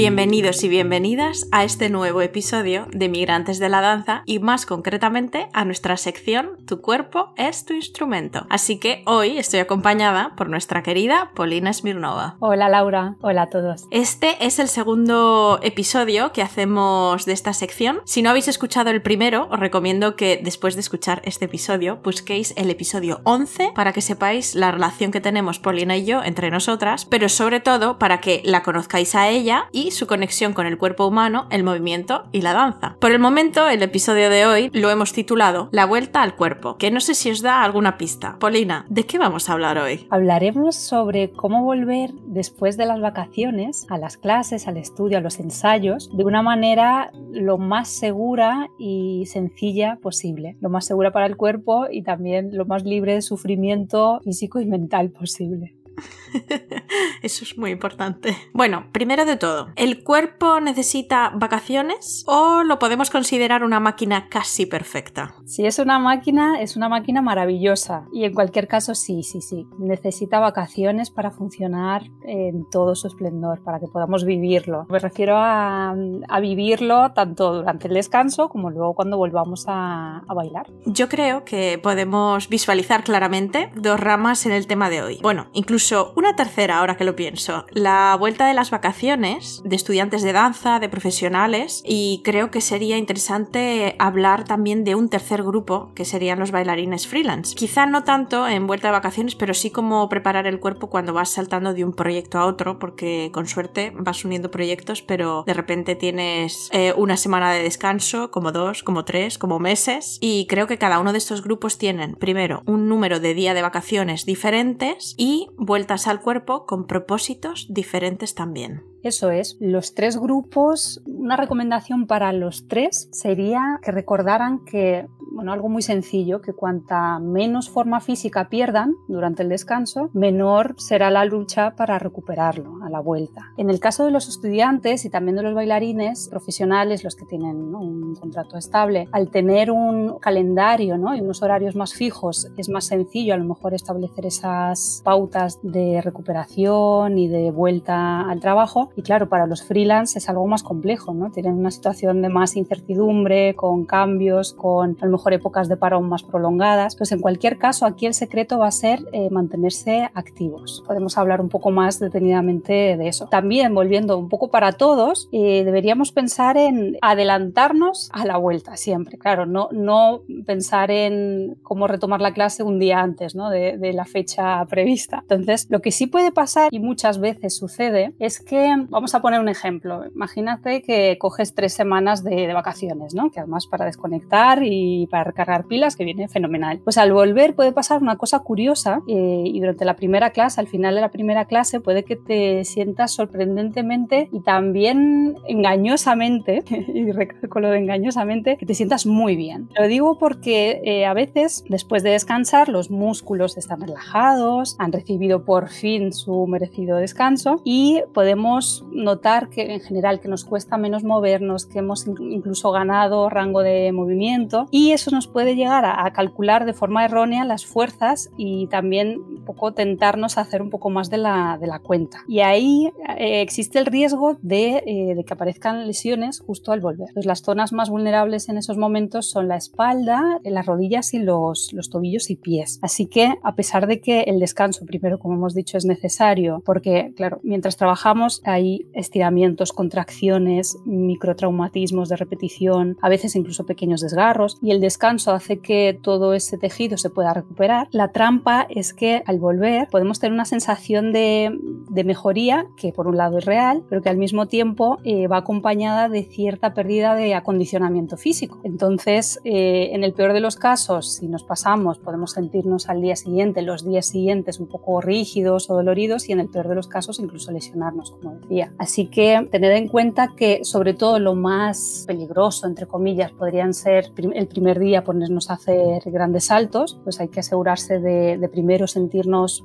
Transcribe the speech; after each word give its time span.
Bienvenidos 0.00 0.64
y 0.64 0.68
bienvenidas 0.70 1.46
a 1.52 1.62
este 1.62 1.90
nuevo 1.90 2.22
episodio 2.22 2.86
de 2.90 3.10
Migrantes 3.10 3.58
de 3.58 3.68
la 3.68 3.82
Danza 3.82 4.22
y 4.24 4.38
más 4.38 4.64
concretamente 4.64 5.50
a 5.52 5.66
nuestra 5.66 5.98
sección 5.98 6.56
Tu 6.64 6.80
cuerpo 6.80 7.34
es 7.36 7.66
tu 7.66 7.74
instrumento. 7.74 8.46
Así 8.48 8.78
que 8.78 9.02
hoy 9.04 9.36
estoy 9.36 9.60
acompañada 9.60 10.32
por 10.38 10.48
nuestra 10.48 10.82
querida 10.82 11.32
Polina 11.34 11.70
Smirnova. 11.74 12.36
Hola 12.38 12.70
Laura, 12.70 13.16
hola 13.20 13.42
a 13.42 13.50
todos. 13.50 13.84
Este 13.90 14.42
es 14.42 14.58
el 14.58 14.68
segundo 14.68 15.60
episodio 15.62 16.32
que 16.32 16.40
hacemos 16.40 17.26
de 17.26 17.34
esta 17.34 17.52
sección. 17.52 18.00
Si 18.06 18.22
no 18.22 18.30
habéis 18.30 18.48
escuchado 18.48 18.88
el 18.88 19.02
primero, 19.02 19.48
os 19.50 19.60
recomiendo 19.60 20.16
que 20.16 20.40
después 20.42 20.76
de 20.76 20.80
escuchar 20.80 21.20
este 21.26 21.44
episodio 21.44 21.98
busquéis 22.02 22.54
el 22.56 22.70
episodio 22.70 23.20
11 23.24 23.72
para 23.74 23.92
que 23.92 24.00
sepáis 24.00 24.54
la 24.54 24.70
relación 24.70 25.10
que 25.10 25.20
tenemos 25.20 25.58
Polina 25.58 25.98
y 25.98 26.06
yo 26.06 26.22
entre 26.24 26.50
nosotras, 26.50 27.04
pero 27.04 27.28
sobre 27.28 27.60
todo 27.60 27.98
para 27.98 28.22
que 28.22 28.40
la 28.46 28.62
conozcáis 28.62 29.14
a 29.14 29.28
ella 29.28 29.68
y 29.72 29.89
su 29.90 30.06
conexión 30.06 30.52
con 30.52 30.66
el 30.66 30.78
cuerpo 30.78 31.06
humano, 31.06 31.46
el 31.50 31.64
movimiento 31.64 32.24
y 32.32 32.42
la 32.42 32.52
danza. 32.52 32.96
Por 33.00 33.12
el 33.12 33.18
momento, 33.18 33.68
el 33.68 33.82
episodio 33.82 34.30
de 34.30 34.46
hoy 34.46 34.70
lo 34.72 34.90
hemos 34.90 35.12
titulado 35.12 35.68
La 35.72 35.86
vuelta 35.86 36.22
al 36.22 36.36
cuerpo, 36.36 36.76
que 36.76 36.90
no 36.90 37.00
sé 37.00 37.14
si 37.14 37.30
os 37.30 37.42
da 37.42 37.62
alguna 37.62 37.98
pista. 37.98 38.36
Polina, 38.38 38.86
¿de 38.88 39.04
qué 39.04 39.18
vamos 39.18 39.48
a 39.48 39.52
hablar 39.52 39.78
hoy? 39.78 40.06
Hablaremos 40.10 40.76
sobre 40.76 41.30
cómo 41.32 41.64
volver 41.64 42.12
después 42.26 42.76
de 42.76 42.86
las 42.86 43.00
vacaciones 43.00 43.86
a 43.88 43.98
las 43.98 44.16
clases, 44.16 44.68
al 44.68 44.76
estudio, 44.76 45.18
a 45.18 45.20
los 45.20 45.38
ensayos, 45.40 46.10
de 46.16 46.24
una 46.24 46.42
manera 46.42 47.10
lo 47.32 47.58
más 47.58 47.88
segura 47.88 48.68
y 48.78 49.26
sencilla 49.26 49.98
posible. 50.02 50.56
Lo 50.60 50.70
más 50.70 50.86
segura 50.86 51.12
para 51.12 51.26
el 51.26 51.36
cuerpo 51.36 51.86
y 51.90 52.02
también 52.02 52.56
lo 52.56 52.66
más 52.66 52.84
libre 52.84 53.14
de 53.14 53.22
sufrimiento 53.22 54.20
físico 54.24 54.60
y 54.60 54.66
mental 54.66 55.10
posible. 55.10 55.74
Eso 57.22 57.44
es 57.44 57.56
muy 57.58 57.70
importante. 57.70 58.36
Bueno, 58.52 58.86
primero 58.92 59.24
de 59.24 59.36
todo, 59.36 59.68
¿el 59.76 60.02
cuerpo 60.04 60.60
necesita 60.60 61.32
vacaciones 61.34 62.24
o 62.26 62.62
lo 62.62 62.78
podemos 62.78 63.10
considerar 63.10 63.64
una 63.64 63.80
máquina 63.80 64.28
casi 64.28 64.66
perfecta? 64.66 65.34
Si 65.44 65.66
es 65.66 65.78
una 65.78 65.98
máquina, 65.98 66.60
es 66.60 66.76
una 66.76 66.88
máquina 66.88 67.22
maravillosa. 67.22 68.06
Y 68.12 68.24
en 68.24 68.34
cualquier 68.34 68.68
caso, 68.68 68.94
sí, 68.94 69.22
sí, 69.22 69.40
sí. 69.40 69.66
Necesita 69.78 70.40
vacaciones 70.40 71.10
para 71.10 71.30
funcionar 71.30 72.04
en 72.24 72.68
todo 72.70 72.94
su 72.94 73.06
esplendor, 73.06 73.62
para 73.62 73.80
que 73.80 73.86
podamos 73.86 74.24
vivirlo. 74.24 74.86
Me 74.88 74.98
refiero 74.98 75.36
a, 75.36 75.94
vivirlo 76.40 77.12
tanto 77.12 77.52
durante 77.52 77.88
el 77.88 77.94
descanso 77.94 78.48
como 78.48 78.70
luego 78.70 78.94
cuando 78.94 79.18
volvamos 79.18 79.64
a, 79.68 80.22
a 80.26 80.34
bailar. 80.34 80.66
Yo 80.86 81.08
creo 81.08 81.44
que 81.44 81.78
podemos 81.82 82.48
visualizar 82.48 83.04
claramente 83.04 83.70
dos 83.74 84.00
ramas 84.00 84.46
en 84.46 84.52
el 84.52 84.66
tema 84.66 84.88
de 84.88 85.02
hoy. 85.02 85.18
Bueno, 85.22 85.48
incluso 85.52 86.12
una 86.16 86.34
tercera, 86.34 86.78
ahora 86.78 86.89
que 86.96 87.04
lo 87.04 87.16
pienso, 87.16 87.66
la 87.72 88.16
vuelta 88.18 88.46
de 88.46 88.54
las 88.54 88.70
vacaciones 88.70 89.62
de 89.64 89.76
estudiantes 89.76 90.22
de 90.22 90.32
danza, 90.32 90.80
de 90.80 90.88
profesionales, 90.88 91.82
y 91.86 92.22
creo 92.24 92.50
que 92.50 92.60
sería 92.60 92.96
interesante 92.98 93.96
hablar 93.98 94.44
también 94.44 94.84
de 94.84 94.94
un 94.94 95.08
tercer 95.08 95.42
grupo, 95.42 95.92
que 95.94 96.04
serían 96.04 96.38
los 96.38 96.50
bailarines 96.50 97.06
freelance. 97.06 97.54
Quizá 97.54 97.86
no 97.86 98.04
tanto 98.04 98.46
en 98.48 98.66
vuelta 98.66 98.88
de 98.88 98.92
vacaciones, 98.92 99.34
pero 99.34 99.54
sí 99.54 99.70
como 99.70 100.08
preparar 100.08 100.46
el 100.46 100.60
cuerpo 100.60 100.88
cuando 100.88 101.12
vas 101.12 101.30
saltando 101.30 101.74
de 101.74 101.84
un 101.84 101.92
proyecto 101.92 102.38
a 102.38 102.46
otro, 102.46 102.78
porque 102.78 103.30
con 103.32 103.46
suerte 103.46 103.92
vas 103.94 104.24
uniendo 104.24 104.50
proyectos, 104.50 105.02
pero 105.02 105.44
de 105.46 105.54
repente 105.54 105.94
tienes 105.94 106.68
eh, 106.72 106.92
una 106.96 107.16
semana 107.16 107.52
de 107.52 107.62
descanso, 107.62 108.30
como 108.30 108.52
dos, 108.52 108.82
como 108.82 109.04
tres, 109.04 109.38
como 109.38 109.58
meses, 109.58 110.18
y 110.20 110.46
creo 110.46 110.66
que 110.66 110.78
cada 110.78 110.98
uno 110.98 111.12
de 111.12 111.18
estos 111.18 111.42
grupos 111.42 111.78
tienen, 111.78 112.14
primero, 112.14 112.62
un 112.66 112.88
número 112.88 113.20
de 113.20 113.34
día 113.34 113.54
de 113.54 113.62
vacaciones 113.62 114.26
diferentes 114.26 115.14
y 115.16 115.48
vueltas 115.56 116.06
al 116.06 116.20
cuerpo 116.20 116.66
propósitos 116.86 117.66
diferentes 117.70 118.34
también. 118.34 118.82
Eso 119.02 119.30
es, 119.30 119.56
los 119.60 119.94
tres 119.94 120.18
grupos, 120.18 121.02
una 121.06 121.36
recomendación 121.36 122.06
para 122.06 122.32
los 122.32 122.68
tres 122.68 123.08
sería 123.12 123.80
que 123.82 123.92
recordaran 123.92 124.64
que, 124.64 125.06
bueno, 125.30 125.52
algo 125.52 125.68
muy 125.68 125.82
sencillo, 125.82 126.40
que 126.40 126.52
cuanta 126.52 127.18
menos 127.18 127.70
forma 127.70 128.00
física 128.00 128.48
pierdan 128.48 128.96
durante 129.08 129.42
el 129.42 129.48
descanso, 129.48 130.10
menor 130.12 130.74
será 130.78 131.10
la 131.10 131.24
lucha 131.24 131.76
para 131.76 131.98
recuperarlo 131.98 132.82
a 132.82 132.90
la 132.90 133.00
vuelta. 133.00 133.52
En 133.56 133.70
el 133.70 133.80
caso 133.80 134.04
de 134.04 134.10
los 134.10 134.28
estudiantes 134.28 135.04
y 135.04 135.10
también 135.10 135.36
de 135.36 135.42
los 135.42 135.54
bailarines 135.54 136.28
profesionales, 136.28 137.04
los 137.04 137.16
que 137.16 137.24
tienen 137.26 137.74
un 137.74 138.14
contrato 138.16 138.56
estable, 138.56 139.08
al 139.12 139.30
tener 139.30 139.70
un 139.70 140.18
calendario 140.18 140.98
¿no? 140.98 141.14
y 141.14 141.20
unos 141.20 141.42
horarios 141.42 141.76
más 141.76 141.94
fijos, 141.94 142.50
es 142.56 142.68
más 142.68 142.84
sencillo 142.84 143.34
a 143.34 143.36
lo 143.36 143.44
mejor 143.44 143.74
establecer 143.74 144.26
esas 144.26 145.02
pautas 145.04 145.58
de 145.62 146.00
recuperación 146.02 147.18
y 147.18 147.28
de 147.28 147.50
vuelta 147.50 148.28
al 148.28 148.40
trabajo 148.40 148.90
y 148.96 149.02
claro, 149.02 149.28
para 149.28 149.46
los 149.46 149.62
freelance 149.62 150.18
es 150.18 150.28
algo 150.28 150.46
más 150.46 150.62
complejo, 150.62 151.14
¿no? 151.14 151.30
Tienen 151.30 151.54
una 151.54 151.70
situación 151.70 152.22
de 152.22 152.28
más 152.28 152.56
incertidumbre, 152.56 153.54
con 153.54 153.84
cambios, 153.84 154.52
con 154.54 154.96
a 155.00 155.04
lo 155.06 155.12
mejor 155.12 155.19
épocas 155.28 155.68
de 155.68 155.76
parón 155.76 156.08
más 156.08 156.22
prolongadas. 156.22 156.96
Pues 156.96 157.12
en 157.12 157.20
cualquier 157.20 157.58
caso, 157.58 157.86
aquí 157.86 158.06
el 158.06 158.14
secreto 158.14 158.58
va 158.58 158.68
a 158.68 158.72
ser 158.72 159.00
eh, 159.12 159.28
mantenerse 159.30 160.10
activos. 160.14 160.82
Podemos 160.86 161.18
hablar 161.18 161.40
un 161.40 161.48
poco 161.48 161.70
más 161.70 161.98
detenidamente 161.98 162.96
de 162.96 163.08
eso. 163.08 163.26
También, 163.26 163.74
volviendo 163.74 164.18
un 164.18 164.28
poco 164.28 164.48
para 164.48 164.72
todos, 164.72 165.28
eh, 165.32 165.64
deberíamos 165.64 166.12
pensar 166.12 166.56
en 166.56 166.96
adelantarnos 167.02 168.10
a 168.12 168.24
la 168.24 168.36
vuelta 168.36 168.76
siempre. 168.76 169.18
Claro, 169.18 169.46
no, 169.46 169.68
no 169.72 170.22
pensar 170.46 170.90
en 170.90 171.56
cómo 171.62 171.86
retomar 171.86 172.20
la 172.20 172.32
clase 172.32 172.62
un 172.62 172.78
día 172.78 173.00
antes 173.00 173.34
¿no? 173.34 173.50
de, 173.50 173.78
de 173.78 173.92
la 173.92 174.04
fecha 174.04 174.64
prevista. 174.66 175.24
Entonces, 175.28 175.66
lo 175.70 175.80
que 175.80 175.92
sí 175.92 176.06
puede 176.06 176.32
pasar 176.32 176.68
y 176.72 176.80
muchas 176.80 177.18
veces 177.18 177.56
sucede 177.56 178.14
es 178.18 178.40
que 178.40 178.70
Vamos 178.88 179.14
a 179.14 179.20
poner 179.20 179.40
un 179.40 179.48
ejemplo. 179.48 180.04
Imagínate 180.14 180.82
que 180.82 181.16
coges 181.18 181.54
tres 181.54 181.72
semanas 181.72 182.24
de, 182.24 182.52
vacaciones, 182.52 183.14
¿no? 183.14 183.30
Que 183.30 183.40
además 183.40 183.66
para 183.66 183.84
desconectar 183.84 184.62
y 184.62 185.06
para 185.10 185.24
recargar 185.24 185.66
pilas, 185.66 185.96
que 185.96 186.04
viene 186.04 186.28
fenomenal. 186.28 186.80
Pues 186.84 186.98
al 186.98 187.12
volver 187.12 187.54
puede 187.54 187.72
pasar 187.72 188.02
una 188.02 188.16
cosa 188.16 188.38
curiosa 188.40 189.02
eh, 189.06 189.42
y 189.44 189.60
durante 189.60 189.84
la 189.84 189.96
primera 189.96 190.30
clase, 190.30 190.60
al 190.60 190.68
final 190.68 190.94
de 190.94 191.00
la 191.00 191.10
primera 191.10 191.44
clase, 191.44 191.80
puede 191.80 192.04
que 192.04 192.16
te 192.16 192.64
sientas 192.64 193.12
sorprendentemente 193.12 194.28
y 194.32 194.40
también 194.40 195.36
engañosamente, 195.46 196.62
y 196.94 197.10
recalco 197.12 197.60
lo 197.60 197.70
de 197.70 197.78
engañosamente, 197.78 198.56
que 198.56 198.66
te 198.66 198.74
sientas 198.74 199.06
muy 199.06 199.36
bien. 199.36 199.68
Lo 199.78 199.86
digo 199.86 200.18
porque 200.18 200.80
eh, 200.84 201.06
a 201.06 201.14
veces, 201.14 201.64
después 201.68 202.02
de 202.02 202.10
descansar, 202.10 202.68
los 202.68 202.90
músculos 202.90 203.56
están 203.56 203.80
relajados, 203.80 204.76
han 204.78 204.92
recibido 204.92 205.44
por 205.44 205.68
fin 205.68 206.12
su 206.12 206.46
merecido 206.46 206.96
descanso 206.96 207.60
y 207.64 208.02
podemos 208.14 208.84
notar 208.92 209.48
que 209.48 209.74
en 209.74 209.80
general 209.80 210.20
que 210.20 210.28
nos 210.28 210.44
cuesta 210.44 210.76
menos 210.76 211.04
movernos, 211.04 211.66
que 211.66 211.80
hemos 211.80 212.06
incluso 212.06 212.70
ganado 212.70 213.28
rango 213.28 213.62
de 213.62 213.92
movimiento 213.92 214.66
y 214.70 214.92
eso 215.00 215.10
nos 215.10 215.26
puede 215.26 215.56
llegar 215.56 215.84
a, 215.84 216.10
calcular 216.12 216.66
de 216.66 216.74
forma 216.74 217.04
errónea 217.04 217.44
las 217.44 217.64
fuerzas 217.64 218.30
y 218.36 218.66
también 218.66 219.20
un 219.20 219.44
poco 219.44 219.72
tentarnos 219.72 220.36
a 220.36 220.42
hacer 220.42 220.60
un 220.60 220.70
poco 220.70 220.90
más 220.90 221.08
de 221.08 221.18
la, 221.18 221.56
de 221.60 221.66
la 221.66 221.78
cuenta. 221.78 222.18
Y 222.28 222.40
ahí 222.40 222.92
eh, 223.16 223.40
existe 223.40 223.78
el 223.78 223.86
riesgo 223.86 224.36
de, 224.42 224.82
eh, 224.86 225.14
de, 225.14 225.24
que 225.24 225.32
aparezcan 225.32 225.86
lesiones 225.86 226.40
justo 226.40 226.72
al 226.72 226.80
volver. 226.80 227.08
Pues 227.14 227.26
las 227.26 227.42
zonas 227.42 227.72
más 227.72 227.90
vulnerables 227.90 228.48
en 228.48 228.58
esos 228.58 228.76
momentos 228.76 229.30
son 229.30 229.48
la 229.48 229.56
espalda, 229.56 230.40
las 230.44 230.66
rodillas 230.66 231.14
y 231.14 231.18
los, 231.18 231.72
los 231.72 231.90
tobillos 231.90 232.30
y 232.30 232.36
pies. 232.36 232.78
Así 232.82 233.06
que 233.06 233.34
a 233.42 233.54
pesar 233.54 233.86
de 233.86 234.00
que 234.00 234.22
el 234.22 234.38
descanso 234.38 234.84
primero, 234.84 235.18
como 235.18 235.34
hemos 235.34 235.54
dicho, 235.54 235.78
es 235.78 235.84
necesario, 235.84 236.62
porque 236.64 237.12
claro, 237.16 237.40
mientras 237.42 237.76
trabajamos 237.76 238.42
hay 238.44 238.86
estiramientos, 238.92 239.72
contracciones, 239.72 240.76
microtraumatismos 240.84 242.08
de 242.08 242.16
repetición, 242.16 242.98
a 243.00 243.08
veces 243.08 243.36
incluso 243.36 243.66
pequeños 243.66 244.00
desgarros, 244.00 244.58
y 244.60 244.70
el 244.70 244.80
descanso 244.90 245.32
hace 245.32 245.60
que 245.60 245.96
todo 246.02 246.34
ese 246.34 246.58
tejido 246.58 246.98
se 246.98 247.10
pueda 247.10 247.32
recuperar. 247.32 247.86
La 247.92 248.08
trampa 248.08 248.66
es 248.68 248.92
que 248.92 249.22
al 249.24 249.38
volver 249.38 249.88
podemos 249.88 250.18
tener 250.18 250.32
una 250.32 250.44
sensación 250.44 251.12
de, 251.12 251.56
mejoría 252.04 252.66
que 252.76 252.92
por 252.92 253.06
un 253.06 253.16
lado 253.16 253.38
es 253.38 253.44
real, 253.44 253.82
pero 253.88 254.02
que 254.02 254.08
al 254.08 254.16
mismo 254.16 254.46
tiempo 254.46 254.98
eh, 255.04 255.26
va 255.26 255.38
acompañada 255.38 256.08
de 256.08 256.22
cierta 256.24 256.72
pérdida 256.74 257.14
de 257.14 257.34
acondicionamiento 257.34 258.16
físico. 258.16 258.60
Entonces, 258.64 259.40
eh, 259.44 259.90
en 259.92 260.04
el 260.04 260.12
peor 260.12 260.32
de 260.32 260.40
los 260.40 260.56
casos, 260.56 261.14
si 261.14 261.28
nos 261.28 261.44
pasamos, 261.44 261.98
podemos 261.98 262.32
sentirnos 262.32 262.88
al 262.88 263.02
día 263.02 263.16
siguiente, 263.16 263.62
los 263.62 263.84
días 263.84 264.06
siguientes 264.06 264.60
un 264.60 264.68
poco 264.68 265.00
rígidos 265.00 265.70
o 265.70 265.74
doloridos 265.74 266.28
y 266.28 266.32
en 266.32 266.40
el 266.40 266.48
peor 266.48 266.68
de 266.68 266.74
los 266.74 266.88
casos 266.88 267.18
incluso 267.18 267.50
lesionarnos, 267.52 268.12
como 268.12 268.34
decía. 268.36 268.72
Así 268.78 269.06
que 269.06 269.48
tener 269.50 269.72
en 269.72 269.88
cuenta 269.88 270.34
que 270.36 270.64
sobre 270.64 270.94
todo 270.94 271.18
lo 271.18 271.34
más 271.34 272.04
peligroso, 272.06 272.66
entre 272.66 272.86
comillas, 272.86 273.32
podrían 273.32 273.74
ser 273.74 274.12
el 274.16 274.46
primer 274.46 274.78
día 274.78 275.04
ponernos 275.04 275.50
a 275.50 275.54
hacer 275.54 276.02
grandes 276.06 276.44
saltos, 276.44 276.98
pues 277.04 277.20
hay 277.20 277.28
que 277.28 277.40
asegurarse 277.40 277.98
de, 277.98 278.38
de 278.38 278.48
primero 278.48 278.86
sentirnos 278.86 279.64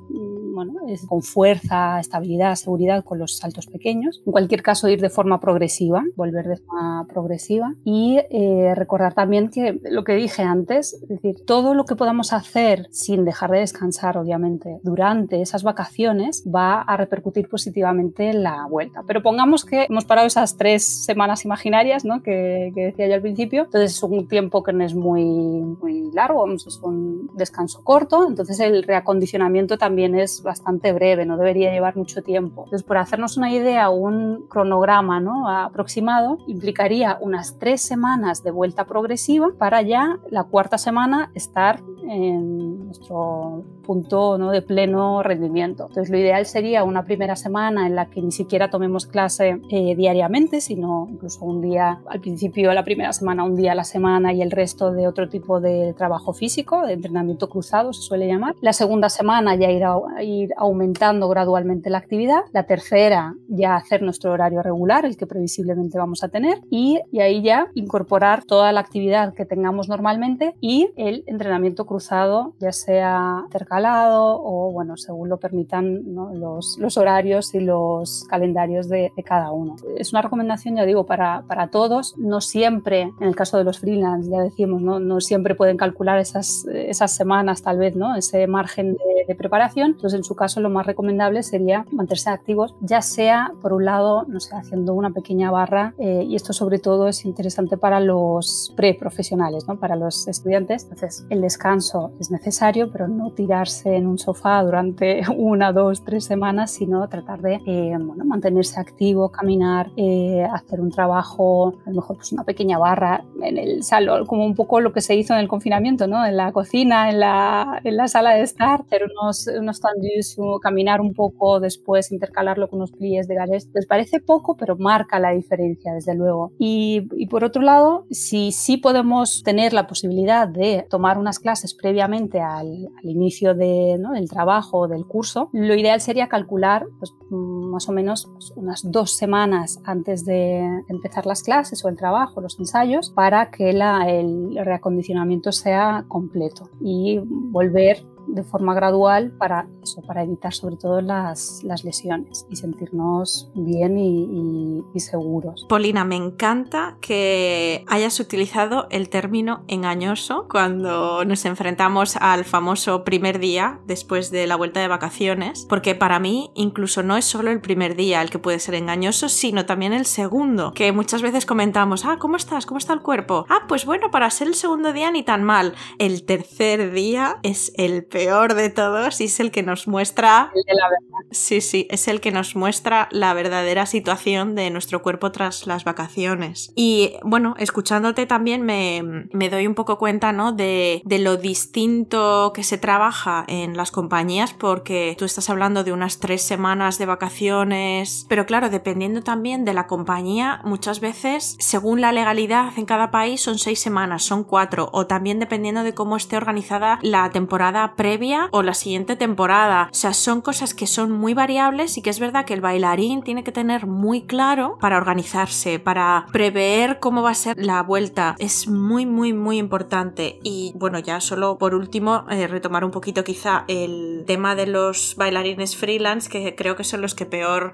bueno, 0.56 0.74
es 0.88 1.06
con 1.06 1.22
fuerza, 1.22 2.00
estabilidad, 2.00 2.56
seguridad 2.56 3.04
con 3.04 3.20
los 3.20 3.38
saltos 3.38 3.68
pequeños. 3.68 4.22
En 4.26 4.32
cualquier 4.32 4.64
caso, 4.64 4.88
ir 4.88 5.02
de 5.02 5.10
forma 5.10 5.40
progresiva, 5.40 6.04
volver 6.16 6.48
de 6.48 6.58
forma 6.58 7.06
progresiva 7.08 7.76
y 7.84 8.20
eh, 8.30 8.74
recordar 8.74 9.14
también 9.14 9.50
que 9.50 9.80
lo 9.84 10.04
que 10.04 10.16
dije 10.16 10.44
antes, 10.44 10.94
es 10.94 11.10
decir, 11.10 11.46
todo 11.46 11.74
lo 11.74 11.86
que 11.86 11.96
podamos 11.96 12.34
hacer 12.34 12.88
sin 12.92 13.26
dejar 13.26 13.52
de 13.52 13.60
descansar, 13.60 14.18
obviamente, 14.18 14.80
durante 14.84 15.42
esas 15.42 15.64
vacaciones 15.64 16.44
va 16.44 16.82
a 16.82 16.98
repercutir 16.98 17.50
positivamente 17.50 18.30
en 18.30 18.44
la 18.44 18.66
vuelta. 18.68 19.04
Pero 19.06 19.22
pongamos 19.22 19.66
que 19.66 19.84
hemos 19.90 20.06
parado 20.06 20.28
esas 20.28 20.58
tres 20.58 20.86
semanas 20.86 21.44
imaginarias 21.44 22.06
¿no? 22.06 22.24
que, 22.24 22.72
decía 22.74 23.08
yo 23.08 23.16
al 23.16 23.22
principio, 23.22 23.64
entonces 23.64 23.94
es 23.94 24.04
un 24.04 24.28
tiempo 24.28 24.64
que 24.64 24.72
no 24.72 24.84
es 24.84 24.96
muy, 24.96 25.24
muy 25.24 26.12
largo, 26.14 26.50
es 26.54 26.80
un 26.82 27.30
descanso 27.36 27.84
corto, 27.84 28.28
entonces 28.28 28.60
el 28.60 28.84
reacondicionamiento 28.84 29.78
también 29.78 30.16
es 30.16 30.45
bastante 30.46 30.94
breve, 30.94 31.26
no 31.26 31.38
debería 31.38 31.72
llevar 31.72 31.98
mucho 31.98 32.24
tiempo. 32.24 32.64
Entonces, 32.64 32.84
por 32.84 32.98
hacernos 32.98 33.36
una 33.36 33.52
idea, 33.52 33.90
un 33.90 34.46
cronograma 34.48 35.20
¿no? 35.20 35.50
aproximado 35.50 36.38
implicaría 36.48 37.18
unas 37.20 37.60
tres 37.60 37.82
semanas 37.82 38.44
de 38.44 38.52
vuelta 38.52 38.86
progresiva 38.86 39.50
para 39.58 39.82
ya 39.82 40.20
la 40.30 40.46
cuarta 40.46 40.78
semana 40.78 41.32
estar 41.34 41.82
en 42.08 42.86
nuestro 42.86 43.64
punto 43.86 44.38
¿no? 44.38 44.52
de 44.52 44.62
pleno 44.62 45.22
rendimiento. 45.24 45.88
Entonces, 45.88 46.10
lo 46.10 46.18
ideal 46.18 46.46
sería 46.46 46.84
una 46.84 47.04
primera 47.04 47.36
semana 47.36 47.88
en 47.88 47.96
la 47.96 48.08
que 48.08 48.22
ni 48.22 48.32
siquiera 48.32 48.70
tomemos 48.70 49.06
clase 49.06 49.60
eh, 49.70 49.96
diariamente, 49.96 50.62
sino 50.62 51.08
incluso 51.10 51.46
un 51.46 51.62
día 51.62 52.00
al 52.08 52.20
principio, 52.20 52.74
la 52.74 52.84
primera 52.84 53.14
semana, 53.14 53.44
un 53.44 53.56
día 53.56 53.74
a 53.74 53.76
la 53.76 53.84
semana 53.84 54.34
y 54.34 54.42
el 54.42 54.52
resto 54.52 54.92
de 54.92 55.08
otro 55.08 55.30
tipo 55.30 55.60
de 55.60 55.94
trabajo 55.94 56.34
físico, 56.34 56.86
de 56.86 56.94
entrenamiento 56.94 57.50
cruzado 57.50 57.94
se 57.94 58.02
suele 58.02 58.28
llamar. 58.28 58.56
La 58.62 58.74
segunda 58.74 59.10
semana 59.10 59.56
ya 59.56 59.70
ir, 59.72 59.84
ir 60.22 60.35
aumentando 60.58 61.28
gradualmente 61.30 61.90
la 61.90 61.98
actividad. 61.98 62.42
La 62.52 62.64
tercera 62.64 63.34
ya 63.48 63.76
hacer 63.76 64.02
nuestro 64.02 64.32
horario 64.32 64.62
regular, 64.62 65.06
el 65.06 65.18
que 65.18 65.28
previsiblemente 65.28 65.98
vamos 65.98 66.24
a 66.24 66.30
tener. 66.30 66.60
Y, 66.70 67.00
y 67.12 67.20
ahí 67.20 67.42
ya 67.42 67.68
incorporar 67.74 68.44
toda 68.44 68.72
la 68.72 68.80
actividad 68.80 69.34
que 69.34 69.46
tengamos 69.46 69.90
normalmente 69.90 70.56
y 70.62 70.90
el 70.96 71.24
entrenamiento 71.28 71.86
cruzado, 71.86 72.54
ya 72.60 72.72
sea 72.72 73.42
intercalado 73.46 74.42
o, 74.44 74.72
bueno, 74.72 74.98
según 74.98 75.30
lo 75.30 75.38
permitan 75.38 76.04
los, 76.06 76.98
horarios 76.98 77.54
y 77.54 77.60
los 77.60 78.26
calendarios 78.30 78.88
de, 78.88 79.12
de, 79.16 79.24
cada 79.24 79.52
uno. 79.52 79.76
Es 79.98 80.14
una 80.14 80.22
recomendación, 80.22 80.76
ya 80.76 80.86
digo, 80.86 81.06
para, 81.06 81.44
para 81.48 81.68
todos. 81.68 82.16
No 82.18 82.42
siempre, 82.42 83.12
en 83.20 83.28
el 83.28 83.36
caso 83.36 83.58
de 83.58 83.64
los 83.64 83.80
freelance, 83.80 84.30
ya 84.30 84.42
decimos, 84.42 84.82
no, 84.82 85.00
no 85.00 85.20
siempre 85.20 85.56
pueden 85.56 85.78
calcular 85.78 86.20
esas, 86.20 86.66
esas 86.74 87.12
semanas, 87.12 87.62
tal 87.62 87.78
vez, 87.78 87.96
¿no? 87.96 88.16
ese 88.16 88.48
margen 88.48 88.94
de, 88.94 89.15
de, 89.28 89.36
preparación. 89.36 89.92
Entonces, 89.92 90.18
en 90.18 90.24
su 90.24 90.36
caso, 90.36 90.62
lo 90.62 90.70
más 90.70 90.86
recomendable 90.86 91.44
sería 91.44 91.86
mantenerse 91.92 92.30
activos, 92.30 92.76
ya 92.82 93.02
sea, 93.02 93.52
por 93.62 93.74
un 93.74 93.86
lado, 93.86 94.26
no 94.28 94.40
sé, 94.40 94.56
haciendo 94.56 94.94
una 94.94 95.12
pequeña 95.12 95.52
barra, 95.52 95.94
eh, 95.98 96.24
y 96.28 96.36
esto 96.36 96.54
sobre 96.54 96.80
todo 96.80 97.08
es 97.08 97.26
interesante 97.26 97.78
para 97.78 98.00
los 98.00 98.74
preprofesionales, 98.76 99.68
¿no? 99.68 99.78
para 99.78 99.96
los 99.96 100.28
estudiantes. 100.28 100.84
Entonces, 100.84 101.26
el 101.30 101.42
descanso 101.42 102.12
es 102.20 102.32
necesario, 102.32 102.92
pero 102.92 103.08
no 103.08 103.32
tirarse 103.32 103.96
en 103.96 104.08
un 104.08 104.18
sofá 104.18 104.64
durante 104.64 105.22
una, 105.38 105.72
dos, 105.72 106.04
tres 106.04 106.26
semanas, 106.26 106.72
sino 106.72 107.08
tratar 107.08 107.42
de 107.42 107.62
eh, 107.66 107.96
bueno, 108.00 108.26
mantenerse 108.26 108.80
activo, 108.80 109.30
caminar, 109.30 109.92
eh, 109.98 110.46
hacer 110.52 110.82
un 110.82 110.92
trabajo, 110.92 111.76
a 111.86 111.90
lo 111.90 111.96
mejor 111.98 112.18
pues 112.18 112.32
una 112.32 112.44
pequeña 112.44 112.78
barra 112.78 113.24
en 113.42 113.58
el 113.58 113.84
salón, 113.84 114.26
como 114.26 114.46
un 114.46 114.56
poco 114.56 114.80
lo 114.80 114.94
que 114.94 115.02
se 115.02 115.16
hizo 115.16 115.34
en 115.34 115.40
el 115.40 115.48
confinamiento, 115.48 116.08
¿no? 116.08 116.26
en 116.26 116.38
la 116.38 116.52
cocina, 116.52 117.10
en 117.10 117.20
la, 117.20 117.82
en 117.84 117.98
la 117.98 118.08
sala 118.08 118.32
de 118.36 118.42
estar, 118.42 118.82
hacer 118.82 119.04
unos, 119.20 119.48
unos 119.48 119.82
tendus, 119.82 120.38
caminar 120.62 121.02
un 121.02 121.14
poco, 121.14 121.60
después 121.60 122.12
intercalarlo 122.12 122.70
con 122.70 122.78
unos 122.80 122.92
pliés 122.92 123.28
de 123.28 123.36
galés. 123.36 123.70
Les 123.74 123.86
parece 123.86 124.20
poco, 124.20 124.56
pero 124.58 124.76
marca 124.78 125.20
la 125.20 125.32
diferencia, 125.32 125.94
desde 125.94 126.16
luego. 126.16 126.52
Y, 126.60 127.08
y 127.16 127.28
por 127.28 127.44
otro 127.44 127.62
lado, 127.62 128.06
si 128.12 128.52
sí 128.52 128.78
podemos 128.78 129.44
tener 129.44 129.74
la 129.74 129.88
posibilidad 129.88 130.48
de 130.48 130.86
tomar 130.90 131.18
unas 131.18 131.40
clases 131.40 131.74
previamente 131.74 132.42
al, 132.42 132.90
al 132.98 133.10
inicio 133.10 133.54
de, 133.54 133.98
¿no? 134.00 134.14
del 134.14 134.30
trabajo, 134.30 134.88
del 134.88 135.06
curso, 135.06 135.50
lo 135.54 135.76
ideal 135.76 136.02
sería 136.02 136.28
calcular 136.28 136.86
pues, 137.00 137.14
más 137.30 137.88
o 137.90 137.92
menos 137.92 138.30
pues, 138.32 138.52
unas 138.56 138.82
dos 138.92 139.12
semanas 139.12 139.80
antes 139.84 140.26
de 140.26 140.84
empezar 140.88 141.26
las 141.26 141.44
clases 141.44 141.84
o 141.84 141.90
el 141.90 141.98
trabajo, 141.98 142.42
los 142.42 142.60
ensayos, 142.60 143.10
para 143.10 143.52
que 143.52 143.74
la, 143.74 144.10
el 144.10 144.56
reacondicionamiento 144.64 145.52
sea 145.52 146.06
completo 146.08 146.70
y 146.82 147.20
volver 147.24 148.04
de 148.28 148.44
forma 148.44 148.74
gradual 148.74 149.32
para 149.38 149.68
eso, 149.84 150.02
para 150.02 150.24
evitar 150.24 150.54
sobre 150.54 150.78
todo 150.78 151.02
las, 151.02 151.64
las 151.64 151.84
lesiones 151.84 152.46
y 152.50 152.56
sentirnos 152.56 153.52
bien 153.56 153.98
y, 153.98 154.84
y, 154.94 155.00
seguros. 155.00 155.66
Polina, 155.70 156.04
me 156.06 156.16
encanta 156.16 156.98
que 157.02 157.84
hayas 157.88 158.20
utilizado 158.20 158.88
el 158.90 159.10
término 159.10 159.64
engañoso 159.68 160.48
cuando 160.50 161.24
nos 161.26 161.46
enfrentamos 161.46 162.16
al 162.18 162.46
famoso 162.46 163.04
primer 163.04 163.40
día 163.40 163.80
después 163.86 164.32
de 164.32 164.48
la 164.48 164.56
vuelta 164.56 164.80
de 164.80 164.88
vacaciones, 164.88 165.66
porque 165.70 165.96
para 165.96 166.20
mí 166.20 166.52
incluso 166.56 167.04
no 167.04 167.18
es 167.18 167.26
solo 167.26 167.52
el 167.52 167.62
primer 167.62 167.96
día 167.96 168.22
el 168.22 168.30
que 168.30 168.40
puede 168.40 168.60
ser 168.60 168.76
engañoso, 168.76 169.30
sino 169.30 169.66
también 169.66 169.94
el 169.94 170.06
segundo, 170.06 170.74
que 170.74 170.92
muchas 170.92 171.22
veces 171.22 171.46
comentamos, 171.46 172.06
ah, 172.06 172.18
¿cómo 172.20 172.38
estás? 172.38 172.66
¿Cómo 172.66 172.78
está 172.78 172.94
el 172.94 173.02
cuerpo? 173.02 173.46
Ah, 173.50 173.66
pues 173.68 173.86
bueno, 173.86 174.12
para 174.12 174.30
ser 174.30 174.48
el 174.48 174.56
segundo 174.56 174.94
día 174.94 175.12
ni 175.12 175.24
tan 175.24 175.44
mal. 175.44 175.74
El 176.00 176.26
tercer 176.26 176.92
día 176.92 177.38
es 177.44 177.72
el 177.78 178.06
peor 178.16 178.54
de 178.54 178.70
todos 178.70 179.20
y 179.20 179.26
es 179.26 179.42
el 179.42 179.52
que 179.52 179.62
nos 179.62 179.90
muestra... 179.90 180.50
El 180.56 180.64
de 180.64 180.74
la 180.74 180.88
verdad. 180.88 181.28
Sí, 181.32 181.60
sí, 181.60 181.86
es 181.90 182.08
el 182.08 182.22
que 182.22 182.32
nos 182.32 182.56
muestra 182.56 183.10
la 183.12 183.34
verdadera 183.34 183.86
situación 183.86 184.56
de 184.56 184.70
nuestro 184.70 185.02
cuerpo 185.02 185.34
tras 185.34 185.68
las 185.68 185.84
vacaciones. 185.84 186.72
Y 186.76 187.16
bueno, 187.24 187.56
escuchándote 187.58 188.26
también 188.26 188.62
me, 188.62 189.28
me 189.34 189.50
doy 189.50 189.68
un 189.68 189.76
poco 189.76 189.98
cuenta, 189.98 190.32
¿no? 190.32 190.54
De, 190.54 191.02
de 191.04 191.20
lo 191.20 191.36
distinto 191.36 192.54
que 192.56 192.64
se 192.64 192.78
trabaja 192.78 193.44
en 193.50 193.76
las 193.76 193.92
compañías 193.92 194.54
porque 194.54 195.18
tú 195.18 195.26
estás 195.26 195.50
hablando 195.50 195.84
de 195.84 195.92
unas 195.92 196.20
tres 196.20 196.42
semanas 196.42 196.98
de 196.98 197.08
vacaciones, 197.08 198.26
pero 198.30 198.46
claro, 198.46 198.70
dependiendo 198.70 199.24
también 199.24 199.66
de 199.66 199.74
la 199.74 199.88
compañía, 199.88 200.62
muchas 200.64 201.02
veces, 201.02 201.58
según 201.60 202.00
la 202.00 202.14
legalidad 202.14 202.72
en 202.78 202.86
cada 202.86 203.12
país, 203.12 203.42
son 203.42 203.60
seis 203.60 203.80
semanas, 203.80 204.24
son 204.24 204.46
cuatro, 204.46 204.90
o 204.94 205.06
también 205.06 205.40
dependiendo 205.40 205.84
de 205.84 205.94
cómo 205.94 206.16
esté 206.16 206.38
organizada 206.38 206.98
la 207.02 207.30
temporada 207.32 207.96
previa 208.06 208.50
o 208.52 208.62
la 208.62 208.76
siguiente 208.76 209.16
temporada. 209.16 209.90
O 209.92 209.96
sea, 209.96 210.14
son 210.14 210.42
cosas 210.42 210.76
que 210.76 210.86
son 210.86 211.12
muy 211.12 211.34
variables 211.34 211.98
y 211.98 212.04
que 212.04 212.12
es 212.12 212.20
verdad 212.20 212.46
que 212.46 212.54
el 212.54 212.62
bailarín 212.62 213.24
tiene 213.24 213.44
que 213.44 213.52
tener 213.52 213.88
muy 213.88 214.22
claro 214.22 214.78
para 214.80 214.98
organizarse, 214.98 215.80
para 215.80 216.28
prever 216.32 217.00
cómo 217.00 217.24
va 217.24 217.32
a 217.32 217.34
ser 217.34 217.58
la 217.58 217.82
vuelta. 217.82 218.36
Es 218.38 218.68
muy, 218.68 219.08
muy, 219.08 219.34
muy 219.34 219.58
importante. 219.58 220.40
Y 220.44 220.72
bueno, 220.76 221.00
ya 221.00 221.20
solo 221.20 221.58
por 221.58 221.74
último, 221.74 222.26
eh, 222.30 222.46
retomar 222.46 222.86
un 222.86 222.92
poquito 222.92 223.24
quizá 223.24 223.66
el 223.68 224.24
tema 224.28 224.54
de 224.54 224.68
los 224.68 225.16
bailarines 225.18 225.76
freelance, 225.76 226.30
que 226.30 226.54
creo 226.54 226.76
que 226.76 226.84
son 226.84 227.02
los 227.02 227.16
que 227.16 227.26
peor, 227.26 227.74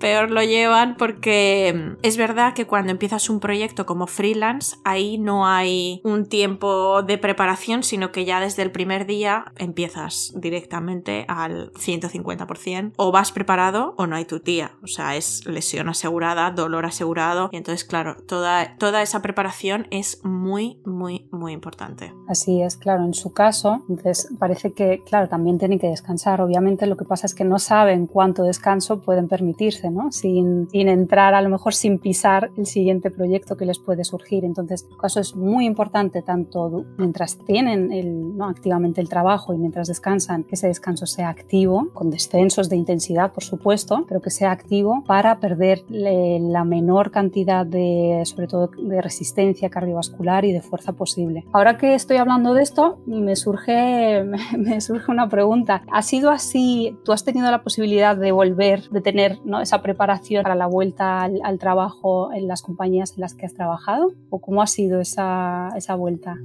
peor 0.00 0.32
lo 0.32 0.42
llevan, 0.42 0.96
porque 0.96 1.72
mm, 1.76 1.98
es 2.02 2.16
verdad 2.16 2.54
que 2.54 2.66
cuando 2.66 2.90
empiezas 2.90 3.30
un 3.30 3.38
proyecto 3.38 3.86
como 3.86 4.08
freelance, 4.08 4.78
ahí 4.82 5.16
no 5.16 5.46
hay 5.46 6.00
un 6.02 6.26
tiempo 6.26 7.04
de 7.04 7.18
preparación, 7.18 7.84
sino 7.84 8.10
que 8.10 8.24
ya 8.24 8.40
desde 8.40 8.62
el 8.62 8.72
primer 8.72 9.06
día 9.06 9.44
empiezas 9.60 10.32
directamente 10.36 11.24
al 11.28 11.72
150%. 11.72 12.92
O 12.96 13.12
vas 13.12 13.32
preparado 13.32 13.94
o 13.96 14.06
no 14.06 14.16
hay 14.16 14.24
tu 14.24 14.40
tía. 14.40 14.72
O 14.82 14.86
sea, 14.86 15.16
es 15.16 15.46
lesión 15.46 15.88
asegurada, 15.88 16.50
dolor 16.50 16.86
asegurado. 16.86 17.48
Y 17.52 17.56
entonces, 17.56 17.84
claro, 17.84 18.16
toda, 18.26 18.76
toda 18.78 19.02
esa 19.02 19.22
preparación 19.22 19.86
es 19.90 20.24
muy, 20.24 20.80
muy, 20.84 21.28
muy 21.30 21.52
importante. 21.52 22.12
Así 22.28 22.62
es, 22.62 22.76
claro, 22.76 23.04
en 23.04 23.14
su 23.14 23.32
caso, 23.32 23.82
entonces 23.88 24.28
parece 24.38 24.72
que, 24.72 25.02
claro, 25.04 25.28
también 25.28 25.58
tienen 25.58 25.78
que 25.78 25.88
descansar. 25.88 26.40
Obviamente 26.40 26.86
lo 26.86 26.96
que 26.96 27.04
pasa 27.04 27.26
es 27.26 27.34
que 27.34 27.44
no 27.44 27.58
saben 27.58 28.06
cuánto 28.06 28.42
descanso 28.42 29.00
pueden 29.00 29.28
permitirse, 29.28 29.90
¿no? 29.90 30.10
Sin, 30.12 30.68
sin 30.70 30.88
entrar, 30.88 31.34
a 31.34 31.42
lo 31.42 31.48
mejor 31.48 31.74
sin 31.74 31.98
pisar 31.98 32.50
el 32.56 32.66
siguiente 32.66 33.10
proyecto 33.10 33.56
que 33.56 33.66
les 33.66 33.78
puede 33.78 34.04
surgir. 34.04 34.44
Entonces, 34.44 34.84
en 34.84 34.90
su 34.90 34.96
caso 34.96 35.20
es 35.20 35.36
muy 35.36 35.66
importante 35.66 36.22
tanto 36.22 36.84
mientras 36.96 37.38
tienen 37.38 37.92
el, 37.92 38.36
¿no? 38.36 38.48
activamente 38.48 39.00
el 39.00 39.08
trabajo 39.08 39.49
y 39.52 39.58
mientras 39.58 39.88
descansan, 39.88 40.44
que 40.44 40.54
ese 40.54 40.68
descanso 40.68 41.06
sea 41.06 41.28
activo, 41.28 41.88
con 41.92 42.10
descensos 42.10 42.68
de 42.68 42.76
intensidad, 42.76 43.32
por 43.32 43.44
supuesto, 43.44 44.04
pero 44.08 44.20
que 44.20 44.30
sea 44.30 44.50
activo 44.50 45.04
para 45.06 45.40
perder 45.40 45.84
la 45.88 46.64
menor 46.64 47.10
cantidad 47.10 47.66
de, 47.66 48.22
sobre 48.24 48.46
todo, 48.46 48.70
de 48.76 49.00
resistencia 49.00 49.70
cardiovascular 49.70 50.44
y 50.44 50.52
de 50.52 50.62
fuerza 50.62 50.92
posible. 50.92 51.44
Ahora 51.52 51.78
que 51.78 51.94
estoy 51.94 52.16
hablando 52.16 52.54
de 52.54 52.62
esto, 52.62 52.98
me 53.06 53.36
surge, 53.36 54.24
me 54.58 54.80
surge 54.80 55.10
una 55.10 55.28
pregunta. 55.28 55.82
¿Ha 55.92 56.02
sido 56.02 56.30
así? 56.30 56.96
¿Tú 57.04 57.12
has 57.12 57.24
tenido 57.24 57.50
la 57.50 57.62
posibilidad 57.62 58.16
de 58.16 58.32
volver, 58.32 58.88
de 58.90 59.00
tener 59.00 59.38
¿no? 59.44 59.60
esa 59.60 59.82
preparación 59.82 60.42
para 60.42 60.54
la 60.54 60.66
vuelta 60.66 61.22
al, 61.22 61.40
al, 61.44 61.58
trabajo 61.58 62.32
en 62.32 62.48
las 62.48 62.62
compañías 62.62 63.12
en 63.14 63.20
las 63.20 63.34
que 63.34 63.46
has 63.46 63.54
trabajado? 63.54 64.12
¿O 64.30 64.40
cómo 64.40 64.62
ha 64.62 64.66
sido 64.66 65.00
esa, 65.00 65.68
esa 65.76 65.94
vuelta? 65.94 66.36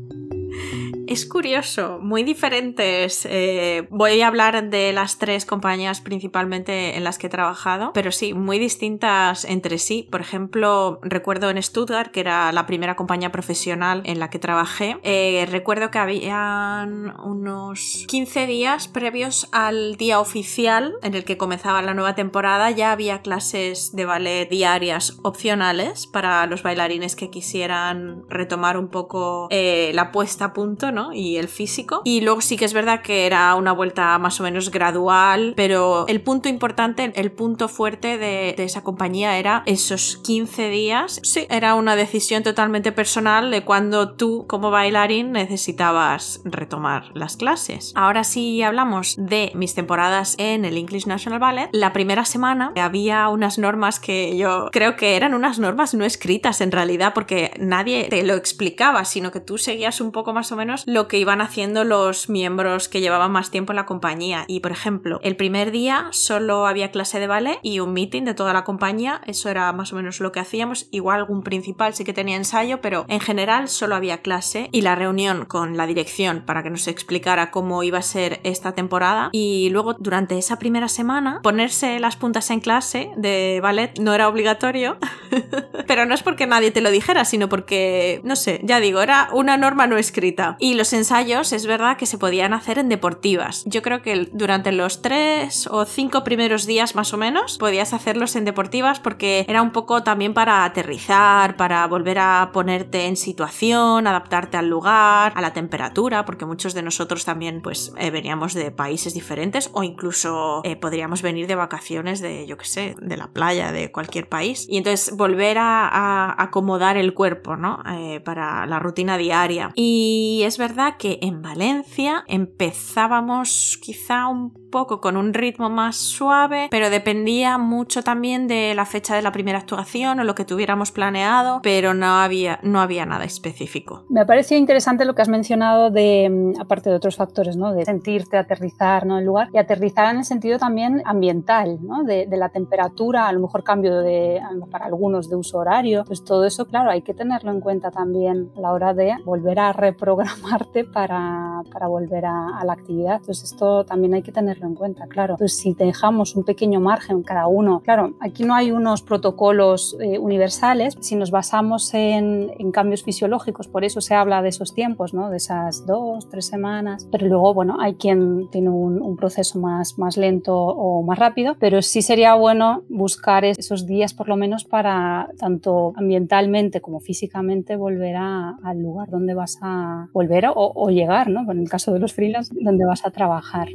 Es 1.07 1.25
curioso, 1.25 1.99
muy 2.01 2.23
diferente 2.23 2.94
pues 2.95 3.27
eh, 3.29 3.87
voy 3.89 4.21
a 4.21 4.27
hablar 4.27 4.69
de 4.69 4.93
las 4.93 5.17
tres 5.17 5.45
compañías 5.45 6.01
principalmente 6.01 6.95
en 6.95 7.03
las 7.03 7.17
que 7.17 7.27
he 7.27 7.29
trabajado, 7.29 7.91
pero 7.93 8.11
sí, 8.11 8.33
muy 8.33 8.57
distintas 8.57 9.45
entre 9.45 9.77
sí. 9.77 10.07
Por 10.09 10.21
ejemplo, 10.21 10.99
recuerdo 11.01 11.49
en 11.49 11.61
Stuttgart, 11.61 12.11
que 12.11 12.21
era 12.21 12.51
la 12.51 12.65
primera 12.65 12.95
compañía 12.95 13.31
profesional 13.31 14.01
en 14.05 14.19
la 14.19 14.29
que 14.29 14.39
trabajé, 14.39 14.97
eh, 15.03 15.45
recuerdo 15.51 15.91
que 15.91 15.99
habían 15.99 17.13
unos 17.19 18.05
15 18.07 18.47
días 18.47 18.87
previos 18.87 19.49
al 19.51 19.97
día 19.97 20.19
oficial 20.19 20.93
en 21.03 21.15
el 21.15 21.25
que 21.25 21.37
comenzaba 21.37 21.81
la 21.81 21.93
nueva 21.93 22.15
temporada, 22.15 22.71
ya 22.71 22.91
había 22.91 23.21
clases 23.21 23.95
de 23.95 24.05
ballet 24.05 24.49
diarias 24.49 25.17
opcionales 25.23 26.07
para 26.07 26.45
los 26.45 26.63
bailarines 26.63 27.15
que 27.15 27.29
quisieran 27.29 28.23
retomar 28.29 28.77
un 28.77 28.87
poco 28.87 29.47
eh, 29.51 29.91
la 29.93 30.11
puesta 30.11 30.45
a 30.45 30.53
punto 30.53 30.91
¿no? 30.91 31.13
y 31.13 31.37
el 31.37 31.47
físico. 31.47 32.01
Y 32.05 32.21
luego 32.21 32.41
sí 32.41 32.57
que 32.57 32.65
es 32.65 32.73
verdad 32.75 33.01
que 33.01 33.25
era 33.25 33.55
una 33.55 33.71
vuelta 33.71 34.19
más 34.19 34.39
o 34.39 34.43
menos 34.43 34.69
gradual, 34.69 35.53
pero 35.55 36.05
el 36.07 36.21
punto 36.21 36.47
importante, 36.49 37.11
el 37.15 37.31
punto 37.31 37.67
fuerte 37.67 38.19
de, 38.19 38.53
esa 38.57 38.83
compañía 38.83 39.37
era 39.37 39.63
esos 39.65 40.17
15 40.23 40.69
días. 40.69 41.19
Sí, 41.23 41.47
era 41.49 41.73
una 41.73 41.95
decisión 41.95 42.43
totalmente 42.43 42.91
personal 42.91 43.49
de 43.49 43.63
cuando 43.63 44.13
tú 44.13 44.45
como 44.47 44.69
bailarín 44.69 45.31
necesitabas 45.31 46.41
retomar 46.45 47.11
las 47.13 47.37
clases. 47.37 47.93
Ahora 47.95 48.23
sí 48.23 48.61
hablamos 48.61 49.15
de 49.17 49.51
mis 49.55 49.73
temporadas 49.73 50.35
en 50.37 50.65
el 50.65 50.77
English 50.77 51.07
National 51.07 51.39
Ballet. 51.39 51.69
La 51.71 51.93
primera 51.93 52.25
semana 52.25 52.73
había 52.75 53.29
unas 53.29 53.57
normas 53.57 53.99
que 53.99 54.37
yo 54.37 54.69
creo 54.71 54.95
que 54.95 55.15
eran 55.15 55.33
unas 55.33 55.59
normas 55.59 55.93
no 55.93 56.05
escritas 56.05 56.61
en 56.61 56.71
realidad 56.71 57.13
porque 57.13 57.51
nadie 57.59 58.07
te 58.09 58.23
lo 58.23 58.33
explicaba, 58.33 59.05
sino 59.05 59.31
que 59.31 59.39
tú 59.39 59.57
seguías 59.57 60.01
un 60.01 60.11
poco 60.11 60.33
más 60.33 60.51
o 60.51 60.55
menos 60.55 60.83
lo 60.85 61.07
que 61.07 61.17
iban 61.17 61.41
haciendo 61.41 61.83
los 61.83 62.29
miembros 62.65 62.89
que 62.89 63.01
llevaban 63.01 63.31
más 63.31 63.51
tiempo 63.51 63.71
en 63.73 63.77
la 63.77 63.85
compañía. 63.85 64.45
Y 64.47 64.59
por 64.59 64.71
ejemplo, 64.71 65.19
el 65.23 65.35
primer 65.35 65.71
día 65.71 66.07
solo 66.11 66.65
había 66.65 66.91
clase 66.91 67.19
de 67.19 67.27
ballet 67.27 67.59
y 67.61 67.79
un 67.79 67.93
meeting 67.93 68.23
de 68.23 68.33
toda 68.33 68.53
la 68.53 68.63
compañía, 68.63 69.21
eso 69.25 69.49
era 69.49 69.71
más 69.71 69.93
o 69.93 69.95
menos 69.95 70.19
lo 70.19 70.31
que 70.31 70.39
hacíamos. 70.39 70.87
Igual 70.91 71.19
algún 71.19 71.43
principal 71.43 71.93
sí 71.93 72.03
que 72.03 72.13
tenía 72.13 72.35
ensayo, 72.35 72.81
pero 72.81 73.05
en 73.07 73.19
general 73.19 73.69
solo 73.69 73.95
había 73.95 74.21
clase 74.21 74.69
y 74.71 74.81
la 74.81 74.95
reunión 74.95 75.45
con 75.45 75.77
la 75.77 75.85
dirección 75.85 76.43
para 76.45 76.63
que 76.63 76.69
nos 76.69 76.87
explicara 76.87 77.51
cómo 77.51 77.83
iba 77.83 77.99
a 77.99 78.03
ser 78.03 78.39
esta 78.43 78.73
temporada. 78.73 79.29
Y 79.31 79.69
luego 79.69 79.93
durante 79.93 80.37
esa 80.37 80.57
primera 80.57 80.87
semana 80.87 81.39
ponerse 81.43 81.99
las 81.99 82.15
puntas 82.15 82.49
en 82.49 82.59
clase 82.59 83.11
de 83.15 83.59
ballet 83.61 83.99
no 83.99 84.13
era 84.13 84.27
obligatorio, 84.27 84.97
pero 85.87 86.05
no 86.05 86.15
es 86.15 86.23
porque 86.23 86.47
nadie 86.47 86.71
te 86.71 86.81
lo 86.81 86.89
dijera, 86.89 87.25
sino 87.25 87.47
porque, 87.47 88.21
no 88.23 88.35
sé, 88.35 88.61
ya 88.63 88.79
digo, 88.79 89.01
era 89.01 89.29
una 89.31 89.57
norma 89.57 89.87
no 89.87 89.97
escrita. 89.97 90.57
Y 90.59 90.73
los 90.73 90.93
ensayos 90.93 91.53
es 91.53 91.67
verdad 91.67 91.97
que 91.97 92.05
se 92.05 92.17
podían 92.17 92.54
hacer 92.55 92.79
en 92.79 92.89
deportivas. 92.89 93.63
Yo 93.65 93.81
creo 93.81 94.01
que 94.01 94.29
durante 94.33 94.71
los 94.71 95.01
tres 95.01 95.67
o 95.67 95.85
cinco 95.85 96.23
primeros 96.23 96.65
días 96.65 96.95
más 96.95 97.13
o 97.13 97.17
menos 97.17 97.57
podías 97.57 97.93
hacerlos 97.93 98.35
en 98.35 98.45
deportivas 98.45 98.99
porque 98.99 99.45
era 99.47 99.61
un 99.61 99.71
poco 99.71 100.03
también 100.03 100.33
para 100.33 100.65
aterrizar, 100.65 101.57
para 101.57 101.85
volver 101.87 102.19
a 102.19 102.49
ponerte 102.53 103.05
en 103.05 103.17
situación, 103.17 104.07
adaptarte 104.07 104.57
al 104.57 104.69
lugar, 104.69 105.33
a 105.35 105.41
la 105.41 105.53
temperatura, 105.53 106.25
porque 106.25 106.45
muchos 106.45 106.73
de 106.73 106.81
nosotros 106.81 107.25
también 107.25 107.61
pues 107.61 107.93
eh, 107.97 108.11
veníamos 108.11 108.53
de 108.53 108.71
países 108.71 109.13
diferentes 109.13 109.69
o 109.73 109.83
incluso 109.83 110.61
eh, 110.63 110.75
podríamos 110.75 111.21
venir 111.21 111.47
de 111.47 111.55
vacaciones 111.55 112.21
de, 112.21 112.45
yo 112.47 112.57
qué 112.57 112.65
sé, 112.65 112.95
de 113.01 113.17
la 113.17 113.27
playa, 113.27 113.71
de 113.71 113.91
cualquier 113.91 114.29
país. 114.29 114.65
Y 114.69 114.77
entonces 114.77 115.15
volver 115.15 115.57
a, 115.59 116.41
acomodar 116.41 116.97
el 116.97 117.13
cuerpo, 117.13 117.55
¿no? 117.55 117.81
Eh, 117.91 118.19
para 118.19 118.65
la 118.65 118.79
rutina 118.79 119.17
diaria. 119.17 119.71
Y 119.75 120.41
es 120.45 120.57
verdad 120.57 120.97
que 120.97 121.19
en 121.21 121.41
Valencia 121.41 122.23
empezábamos 122.45 123.79
quizá 123.81 124.27
un 124.27 124.53
poco 124.69 124.99
con 124.99 125.17
un 125.17 125.33
ritmo 125.33 125.69
más 125.69 125.95
suave, 125.95 126.67
pero 126.69 126.89
dependía 126.89 127.57
mucho 127.57 128.03
también 128.03 128.47
de 128.47 128.73
la 128.75 128.85
fecha 128.85 129.15
de 129.15 129.21
la 129.21 129.31
primera 129.31 129.57
actuación 129.57 130.19
o 130.19 130.23
lo 130.23 130.35
que 130.35 130.43
tuviéramos 130.43 130.91
planeado, 130.91 131.61
pero 131.63 131.93
no 131.93 132.19
había, 132.19 132.59
no 132.61 132.81
había 132.81 133.05
nada 133.05 133.23
específico. 133.23 134.03
Me 134.09 134.19
ha 134.19 134.25
parecido 134.25 134.59
interesante 134.59 135.05
lo 135.05 135.15
que 135.15 135.21
has 135.21 135.29
mencionado 135.29 135.91
de, 135.91 136.29
mm, 136.29 136.61
aparte 136.61 136.89
de 136.89 136.97
otros 136.97 137.15
factores, 137.15 137.55
¿no? 137.55 137.73
De 137.73 137.85
sentirte, 137.85 138.37
aterrizar, 138.37 139.05
¿no? 139.05 139.17
El 139.17 139.25
lugar 139.25 139.47
y 139.53 139.57
aterrizar 139.57 140.11
en 140.11 140.17
el 140.17 140.25
sentido 140.25 140.59
también 140.59 141.01
ambiental, 141.05 141.79
¿no? 141.81 142.03
De, 142.03 142.27
la 142.35 142.49
temperatura, 142.49 143.29
a 143.29 143.31
lo 143.31 143.39
mejor 143.39 143.63
cambio 143.63 144.01
de, 144.01 144.41
para 144.69 144.87
algunos 144.87 145.29
de 145.29 145.37
uso 145.37 145.59
horario, 145.59 146.03
pues 146.05 146.21
todo 146.25 146.43
eso, 146.43 146.65
claro, 146.65 146.91
hay 146.91 147.01
que 147.01 147.13
tenerlo 147.13 147.49
en 147.51 147.61
cuenta 147.61 147.91
también 147.91 148.51
a 148.57 148.59
la 148.59 148.73
hora 148.73 148.93
de 148.93 149.15
volver 149.23 149.57
a 149.59 149.71
reprogramarte 149.71 150.83
para, 150.83 151.61
para 151.71 151.87
volver 151.87 152.25
a, 152.25 152.34
a 152.59 152.63
la 152.65 152.73
actividad. 152.73 153.21
Pues 153.25 153.43
esto 153.43 153.85
también 153.85 154.13
hay 154.13 154.21
que 154.21 154.31
tenerlo 154.31 154.67
en 154.67 154.75
cuenta, 154.75 155.07
claro. 155.07 155.35
Pues 155.37 155.57
si 155.57 155.73
dejamos 155.73 156.35
un 156.35 156.43
pequeño 156.43 156.79
margen 156.79 157.23
cada 157.23 157.47
uno, 157.47 157.81
claro, 157.81 158.13
aquí 158.19 158.43
no 158.43 158.55
hay 158.55 158.71
unos 158.71 159.01
protocolos 159.01 159.97
eh, 159.99 160.19
universales, 160.19 160.97
si 160.99 161.15
nos 161.15 161.31
basamos 161.31 161.93
en, 161.93 162.51
cambios 162.71 163.03
fisiológicos, 163.03 163.67
por 163.67 163.85
eso 163.85 164.01
se 164.01 164.15
habla 164.15 164.41
de 164.41 164.49
esos 164.49 164.73
tiempos, 164.73 165.13
¿no? 165.13 165.29
De 165.29 165.37
esas 165.37 165.85
dos, 165.85 166.27
tres 166.29 166.47
semanas, 166.47 167.07
pero 167.11 167.27
luego, 167.27 167.53
bueno, 167.53 167.77
hay 167.79 167.95
quien 167.95 168.49
tiene 168.49 168.69
un, 168.69 169.15
proceso 169.15 169.59
más, 169.59 169.97
más 169.97 170.17
lento 170.17 170.53
o 170.57 171.01
más 171.01 171.17
rápido, 171.17 171.55
pero 171.57 171.81
sí 171.81 172.01
sería 172.01 172.35
bueno 172.35 172.83
buscar 172.89 173.45
esos 173.45 173.85
días 173.85 174.13
por 174.13 174.27
lo 174.27 174.35
menos 174.35 174.65
para 174.65 175.29
tanto 175.37 175.93
ambientalmente 175.95 176.81
como 176.81 176.99
físicamente 176.99 177.77
volver 177.77 178.17
al 178.17 178.81
lugar 178.81 179.09
donde 179.09 179.33
vas 179.33 179.57
a 179.61 180.09
volver 180.11 180.47
o, 180.47 180.53
o 180.75 180.89
llegar, 180.89 181.29
¿no? 181.29 181.49
En 181.49 181.59
el 181.59 181.69
caso 181.69 181.93
de 181.93 181.99
los 181.99 182.13
donde 182.51 182.85
vas 182.85 183.05
a 183.05 183.11
trabajar. 183.11 183.69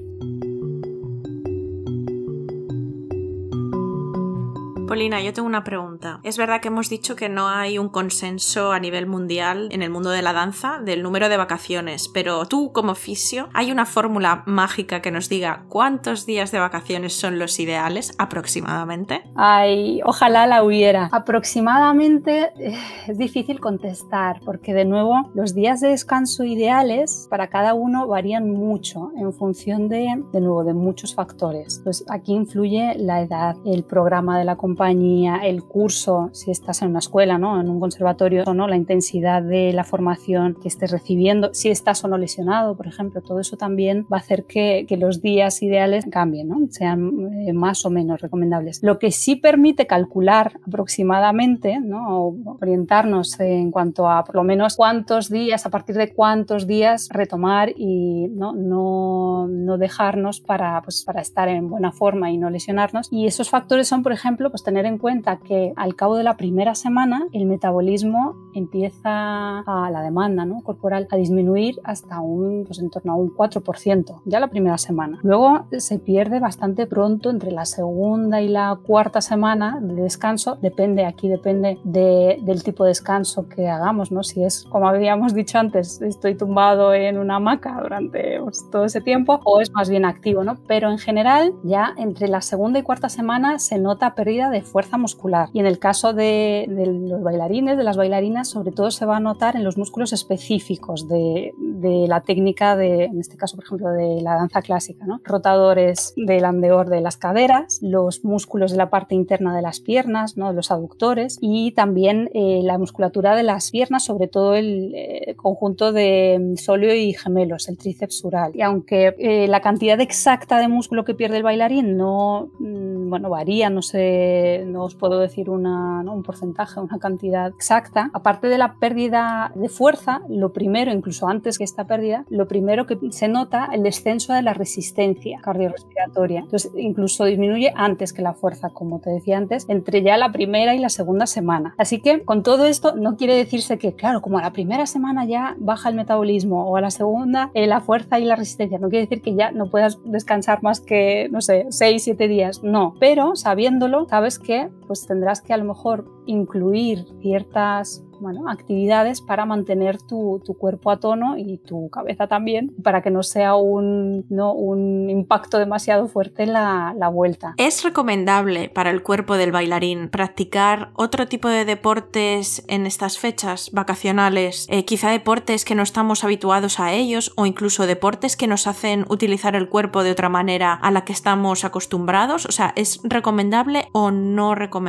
Polina, 4.91 5.21
yo 5.21 5.33
tengo 5.33 5.47
una 5.47 5.63
pregunta. 5.63 6.19
Es 6.25 6.37
verdad 6.37 6.61
que 6.61 6.67
hemos 6.67 6.91
dicho 6.91 7.15
que 7.15 7.29
no 7.29 7.49
hay 7.49 7.79
un 7.79 7.91
consenso 7.91 8.73
a 8.73 8.81
nivel 8.81 9.07
mundial 9.07 9.69
en 9.71 9.83
el 9.83 9.91
mundo 9.91 10.11
de 10.11 10.21
la 10.21 10.33
danza 10.33 10.81
del 10.81 11.05
número 11.05 11.29
de 11.29 11.37
vacaciones, 11.37 12.09
pero 12.09 12.45
tú 12.47 12.73
como 12.73 12.97
fisio, 12.97 13.49
¿hay 13.55 13.71
una 13.71 13.87
fórmula 13.87 14.43
mágica 14.47 15.01
que 15.01 15.13
nos 15.13 15.29
diga 15.29 15.63
cuántos 15.69 16.27
días 16.27 16.51
de 16.51 16.59
vacaciones 16.59 17.13
son 17.13 17.39
los 17.39 17.61
ideales 17.61 18.17
aproximadamente? 18.19 19.23
Ay, 19.37 20.01
ojalá 20.05 20.49
la 20.49 20.65
hubiera. 20.65 21.09
Aproximadamente 21.13 22.51
eh, 22.59 22.77
es 23.07 23.17
difícil 23.17 23.61
contestar 23.61 24.41
porque 24.45 24.75
de 24.75 24.87
nuevo 24.87 25.31
los 25.35 25.55
días 25.55 25.81
de 25.81 25.91
descanso 25.91 26.43
ideales 26.43 27.29
para 27.31 27.47
cada 27.47 27.75
uno 27.75 28.09
varían 28.09 28.51
mucho 28.51 29.13
en 29.17 29.33
función 29.33 29.89
de, 29.89 30.21
de 30.33 30.41
nuevo, 30.41 30.65
de 30.65 30.75
muchos 30.75 31.15
factores. 31.15 31.81
Pues 31.85 32.05
aquí 32.11 32.33
influye 32.33 32.97
la 32.97 33.23
edad, 33.23 33.55
el 33.65 33.85
programa 33.85 34.37
de 34.37 34.45
la 34.45 34.57
compañía, 34.57 34.80
el 34.89 35.63
curso, 35.65 36.31
si 36.33 36.51
estás 36.51 36.81
en 36.83 36.89
una 36.89 37.01
escuela, 37.01 37.39
¿no? 37.39 37.61
en 37.61 37.69
un 37.69 37.81
conservatorio, 37.81 38.45
o 38.47 38.55
no, 38.55 38.67
la 38.67 38.77
intensidad 38.77 39.43
de 39.43 39.73
la 39.73 39.85
formación 39.85 40.57
que 40.61 40.69
estés 40.69 40.91
recibiendo, 40.91 41.53
si 41.53 41.69
estás 41.69 42.03
o 42.05 42.09
no 42.09 42.17
lesionado, 42.17 42.77
por 42.77 42.87
ejemplo, 42.87 43.21
todo 43.21 43.41
eso 43.41 43.57
también 43.57 44.07
va 44.13 44.17
a 44.17 44.21
hacer 44.21 44.45
que, 44.45 44.87
los 45.01 45.23
días 45.23 45.63
ideales 45.63 46.05
cambien, 46.11 46.49
¿no? 46.49 46.59
sean 46.69 47.33
eh, 47.33 47.55
más 47.55 47.87
o 47.87 47.91
menos 47.91 48.21
recomendables. 48.21 48.83
Lo 48.83 48.99
que 48.99 49.13
sí 49.13 49.37
permite 49.37 49.87
calcular 49.87 50.61
aproximadamente, 50.67 51.81
¿no? 51.81 52.27
o 52.27 52.37
orientarnos 52.61 53.41
en 53.41 53.71
cuanto 53.71 54.11
a 54.11 54.25
por 54.25 54.37
lo 54.37 54.45
menos 54.45 54.77
cuántos 54.77 55.31
días, 55.31 55.65
a 55.65 55.71
partir 55.71 55.97
de 55.97 56.13
cuántos 56.13 56.67
días 56.67 57.09
retomar 57.11 57.73
y 57.75 58.29
no, 58.29 58.53
no, 58.53 59.47
no 59.49 59.79
dejarnos 59.79 60.41
para, 60.41 60.83
pues, 60.83 61.03
para 61.05 61.23
estar 61.23 61.49
en 61.49 61.71
buena 61.71 61.93
forma 61.93 62.31
y 62.31 62.37
no 62.37 62.51
lesionarnos. 62.51 63.09
Y 63.11 63.27
esos 63.27 63.49
factores 63.49 63.89
son, 63.89 64.03
por 64.03 64.13
ejemplo, 64.13 64.51
pues 64.51 64.63
tener 64.71 64.87
en 64.87 64.99
cuenta 64.99 65.39
que 65.39 65.73
al 65.75 65.97
cabo 65.97 66.17
de 66.17 66.23
la 66.23 66.37
primera 66.37 66.77
semana 66.77 67.27
el 67.33 67.47
metabolismo 67.47 68.37
empieza 68.55 69.61
a 69.61 69.91
la 69.91 70.01
demanda 70.01 70.45
¿no? 70.45 70.63
corporal 70.63 71.09
a 71.11 71.17
disminuir 71.17 71.81
hasta 71.83 72.21
un, 72.21 72.65
pues 72.67 72.79
en 72.79 72.89
torno 72.89 73.13
a 73.13 73.17
un 73.17 73.35
4%, 73.35 74.21
ya 74.25 74.39
la 74.39 74.47
primera 74.47 74.79
semana. 74.79 75.19
Luego 75.23 75.67
se 75.77 75.99
pierde 75.99 76.39
bastante 76.39 76.87
pronto 76.87 77.31
entre 77.31 77.51
la 77.51 77.65
segunda 77.65 78.41
y 78.41 78.49
la 78.49 78.79
cuarta 78.87 79.21
semana 79.21 79.81
de 79.81 80.03
descanso, 80.03 80.57
depende, 80.63 81.05
aquí 81.05 81.29
depende 81.29 81.81
del 81.83 82.63
tipo 82.63 82.85
de 82.85 82.91
descanso 82.91 83.49
que 83.49 83.69
hagamos, 83.69 84.13
¿no? 84.13 84.23
Si 84.23 84.45
es, 84.45 84.67
como 84.71 84.89
habíamos 84.89 85.35
dicho 85.35 85.59
antes, 85.59 86.01
estoy 86.01 86.37
tumbado 86.37 86.95
en 86.95 87.19
una 87.19 87.37
hamaca 87.37 87.81
durante 87.83 88.41
pues, 88.41 88.69
todo 88.71 88.85
ese 88.85 89.01
tiempo 89.01 89.41
o 89.45 89.61
es 89.61 89.73
más 89.73 89.91
bien 89.91 90.05
activo, 90.05 90.45
¿no? 90.45 90.59
Pero 90.69 90.93
en 90.93 90.99
general 90.99 91.55
ya 91.65 91.93
entre 91.97 92.29
la 92.29 92.41
segunda 92.41 92.79
y 92.79 92.83
cuarta 92.83 93.09
semana 93.09 93.59
se 93.59 93.79
nota 93.79 94.15
pérdida 94.15 94.50
de 94.51 94.61
de 94.61 94.63
fuerza 94.63 94.99
muscular. 94.99 95.49
Y 95.53 95.61
en 95.61 95.67
el 95.67 95.79
caso 95.79 96.13
de, 96.13 96.67
los 97.09 97.23
bailarines, 97.23 97.77
de 97.77 97.85
las 97.85 97.97
bailarinas, 97.97 98.49
sobre 98.49 98.73
todo 98.73 98.91
se 98.91 99.07
va 99.07 99.17
a 99.17 99.21
notar 99.21 99.57
en 99.57 99.65
los 99.65 99.79
músculos 99.79 100.13
específicos 100.13 101.09
de, 101.09 101.55
la 101.81 102.21
técnica 102.23 102.77
de, 102.77 103.05
en 103.05 103.21
este 103.21 103.37
caso, 103.37 103.57
por 103.57 103.65
ejemplo, 103.65 103.91
de 103.91 104.21
la 104.21 104.35
danza 104.35 104.63
clásica, 104.63 105.07
¿no? 105.07 105.21
Rotadores 105.25 106.13
del 106.17 106.45
andeor 106.45 106.89
de 106.89 107.01
las 107.01 107.17
caderas, 107.17 107.79
los 107.83 108.25
músculos 108.25 108.73
de 108.73 108.77
la 108.79 108.91
parte 108.91 109.15
interna 109.15 109.55
de 109.55 109.63
las 109.63 109.81
piernas, 109.81 110.37
¿no? 110.37 110.53
Los 110.53 110.71
aductores 110.71 111.39
y 111.41 111.73
también 111.73 112.31
eh, 112.35 112.61
la 112.63 112.79
musculatura 112.79 113.35
de 113.35 113.43
las 113.43 113.71
piernas, 113.71 114.05
sobre 114.05 114.29
todo 114.29 114.55
el 114.55 114.93
eh, 114.95 115.35
conjunto 115.37 115.93
de 115.93 116.55
sóleo 116.57 116.95
y 116.95 117.13
gemelos, 117.15 117.69
el 117.69 117.79
tríceps 117.79 118.19
sural. 118.19 118.53
Y 118.55 118.63
aunque 118.63 119.15
eh, 119.19 119.49
la 119.49 119.61
cantidad 119.61 120.01
exacta 120.01 120.59
de 120.59 120.69
músculo 120.69 121.05
que 121.05 121.15
pierde 121.15 121.39
el 121.39 121.43
bailarín 121.43 121.97
no, 121.97 122.51
mm, 122.59 123.11
bueno, 123.11 123.31
varía, 123.31 123.71
no 123.71 123.83
sé, 123.83 124.65
no 124.67 124.85
os 124.85 124.95
puedo 124.95 125.19
decir 125.19 125.51
una, 125.51 126.01
un 126.01 126.23
porcentaje, 126.23 126.81
una 126.81 126.99
cantidad 126.99 127.49
exacta, 127.49 128.11
aparte 128.13 128.49
de 128.49 128.59
la 128.59 128.75
pérdida 128.75 129.53
de 129.55 129.69
fuerza, 129.69 130.23
lo 130.29 130.53
primero, 130.53 130.93
incluso 130.93 131.29
antes 131.29 131.59
que 131.59 131.65
esta 131.71 131.87
pérdida, 131.87 132.25
lo 132.29 132.47
primero 132.49 132.87
que 132.87 132.99
se 133.11 133.29
nota 133.29 133.69
el 133.73 133.83
descenso 133.83 134.33
de 134.33 134.43
la 134.43 134.55
resistencia 134.55 135.41
cardiorrespiratoria. 135.43 136.41
Entonces, 136.41 136.73
incluso 136.77 137.25
disminuye 137.25 137.73
antes 137.75 138.13
que 138.13 138.23
la 138.23 138.35
fuerza, 138.35 138.71
como 138.71 139.01
te 139.01 139.11
decía 139.11 139.39
antes, 139.39 139.67
entre 139.69 140.03
ya 140.03 140.17
la 140.17 140.33
primera 140.33 140.75
y 140.75 140.79
la 140.79 140.89
segunda 140.89 141.27
semana. 141.27 141.75
Así 141.79 142.01
que 142.01 142.23
con 142.23 142.43
todo 142.43 142.67
esto 142.67 142.95
no 142.95 143.17
quiere 143.17 143.35
decirse 143.35 143.79
que, 143.79 143.95
claro, 143.95 144.21
como 144.21 144.39
a 144.39 144.43
la 144.43 144.53
primera 144.53 144.87
semana 144.87 145.25
ya 145.25 145.57
baja 145.59 145.89
el 145.89 145.95
metabolismo 145.95 146.65
o 146.65 146.77
a 146.77 146.81
la 146.81 146.91
segunda 146.91 147.51
eh, 147.55 147.67
la 147.67 147.81
fuerza 147.81 148.19
y 148.19 148.25
la 148.25 148.37
resistencia, 148.37 148.79
no 148.79 148.89
quiere 148.89 149.07
decir 149.07 149.23
que 149.23 149.35
ya 149.35 149.51
no 149.53 149.71
puedas 149.71 149.99
descansar 150.05 150.63
más 150.63 150.81
que, 150.81 151.29
no 151.31 151.41
sé, 151.41 151.67
6, 151.71 152.03
7 152.03 152.29
días, 152.29 152.63
no. 152.63 152.95
Pero 152.99 153.37
sabiéndolo, 153.37 154.07
sabes 154.09 154.39
que 154.39 154.69
pues 154.91 155.07
tendrás 155.07 155.41
que 155.41 155.53
a 155.53 155.57
lo 155.57 155.67
mejor 155.67 156.05
incluir 156.27 157.07
ciertas 157.23 158.03
actividades 158.49 159.21
para 159.21 159.47
mantener 159.47 159.97
tu, 160.03 160.43
cuerpo 160.59 160.91
a 160.91 160.99
tono 160.99 161.39
y 161.39 161.59
tu 161.59 161.89
cabeza 161.91 162.27
también, 162.27 162.75
para 162.83 163.01
que 163.03 163.11
no 163.11 163.23
sea 163.23 163.55
un 163.55 165.07
impacto 165.09 165.59
demasiado 165.59 166.07
fuerte 166.07 166.45
la, 166.47 166.95
la 166.99 167.09
vuelta. 167.09 167.55
¿Es 167.57 167.83
recomendable 167.83 168.69
para 168.69 168.91
el 168.91 169.03
cuerpo 169.03 169.37
del 169.37 169.53
bailarín 169.53 170.11
practicar 170.11 170.91
otro 170.95 171.29
tipo 171.29 171.49
de 171.49 171.65
deportes 171.65 172.65
en 172.69 172.85
estas 172.85 173.19
fechas 173.19 173.71
vacacionales? 173.73 174.67
Eh, 174.69 174.85
quizá 174.85 175.11
deportes 175.11 175.65
que 175.65 175.75
no 175.75 175.83
estamos 175.83 176.25
habituados 176.25 176.81
a 176.81 176.93
ellos 176.93 177.33
o 177.37 177.47
incluso 177.47 177.87
deportes 177.87 178.37
que 178.37 178.49
nos 178.49 178.67
hacen 178.67 179.07
utilizar 179.09 179.57
el 179.57 179.69
cuerpo 179.69 180.03
de 180.03 180.11
otra 180.11 180.29
manera 180.29 180.75
a 180.75 180.91
la 180.91 181.05
que 181.05 181.13
estamos 181.13 181.65
acostumbrados. 181.65 182.45
O 182.45 182.53
sea, 182.53 182.73
¿es 182.77 183.01
recomendable 183.05 183.89
o 183.93 184.11
no 184.11 184.55
recomendable? 184.55 184.80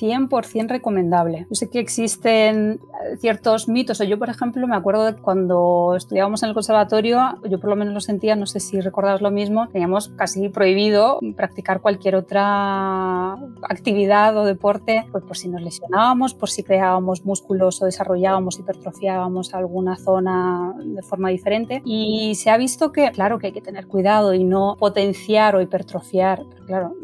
100% 0.00 0.68
recomendable. 0.68 1.46
Yo 1.48 1.54
sé 1.54 1.70
que 1.70 1.80
existen 1.80 2.80
ciertos 3.18 3.68
mitos. 3.68 4.00
O 4.00 4.04
yo, 4.04 4.18
por 4.18 4.30
ejemplo, 4.30 4.66
me 4.66 4.76
acuerdo 4.76 5.04
de 5.04 5.14
cuando 5.14 5.94
estudiábamos 5.96 6.42
en 6.42 6.50
el 6.50 6.54
conservatorio, 6.54 7.38
yo 7.48 7.60
por 7.60 7.70
lo 7.70 7.76
menos 7.76 7.94
lo 7.94 8.00
sentía, 8.00 8.36
no 8.36 8.46
sé 8.46 8.60
si 8.60 8.80
recordáis 8.80 9.20
lo 9.20 9.30
mismo, 9.30 9.68
teníamos 9.68 10.08
casi 10.10 10.48
prohibido 10.48 11.18
practicar 11.36 11.80
cualquier 11.80 12.16
otra 12.16 13.32
actividad 13.62 14.36
o 14.36 14.44
deporte, 14.44 15.06
pues 15.12 15.24
por 15.24 15.36
si 15.36 15.48
nos 15.48 15.62
lesionábamos, 15.62 16.34
por 16.34 16.50
si 16.50 16.62
creábamos 16.62 17.24
músculos 17.24 17.80
o 17.82 17.86
desarrollábamos, 17.86 18.58
hipertrofiábamos 18.58 19.54
alguna 19.54 19.96
zona 19.96 20.74
de 20.78 21.02
forma 21.02 21.28
diferente. 21.30 21.82
Y 21.84 22.34
se 22.34 22.50
ha 22.50 22.56
visto 22.56 22.92
que, 22.92 23.10
claro, 23.10 23.38
que 23.38 23.48
hay 23.48 23.52
que 23.52 23.60
tener 23.60 23.86
cuidado 23.86 24.34
y 24.34 24.44
no 24.44 24.76
potenciar 24.78 25.56
o 25.56 25.60
hipertrofiar, 25.60 26.44
claro, 26.66 26.94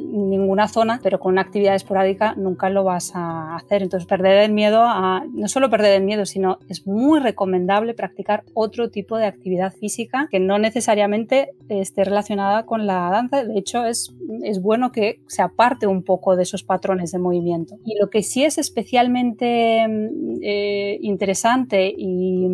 ninguna 0.00 0.68
zona, 0.68 1.00
pero 1.02 1.20
con 1.20 1.32
una 1.32 1.42
actividad 1.42 1.74
esporádica 1.74 2.34
nunca 2.36 2.70
lo 2.70 2.84
vas 2.84 3.12
a 3.14 3.56
hacer. 3.56 3.82
Entonces, 3.82 4.06
perder 4.06 4.44
el 4.44 4.52
miedo 4.52 4.82
a, 4.82 5.24
no 5.32 5.48
solo 5.48 5.70
perder 5.70 5.94
el 5.96 6.04
miedo, 6.04 6.26
sino 6.26 6.58
es 6.68 6.86
muy 6.86 7.20
recomendable 7.20 7.94
practicar 7.94 8.44
otro 8.54 8.90
tipo 8.90 9.16
de 9.16 9.26
actividad 9.26 9.72
física 9.72 10.28
que 10.30 10.40
no 10.40 10.58
necesariamente 10.58 11.50
esté 11.68 12.04
relacionada 12.04 12.66
con 12.66 12.86
la 12.86 13.10
danza. 13.10 13.44
De 13.44 13.58
hecho, 13.58 13.84
es, 13.84 14.14
es 14.42 14.60
bueno 14.60 14.92
que 14.92 15.20
se 15.26 15.42
aparte 15.42 15.86
un 15.86 16.02
poco 16.02 16.36
de 16.36 16.42
esos 16.42 16.62
patrones 16.62 17.12
de 17.12 17.18
movimiento. 17.18 17.76
Y 17.84 17.98
lo 17.98 18.10
que 18.10 18.22
sí 18.22 18.44
es 18.44 18.58
especialmente 18.58 19.86
eh, 20.42 20.98
interesante 21.02 21.92
y, 21.96 22.46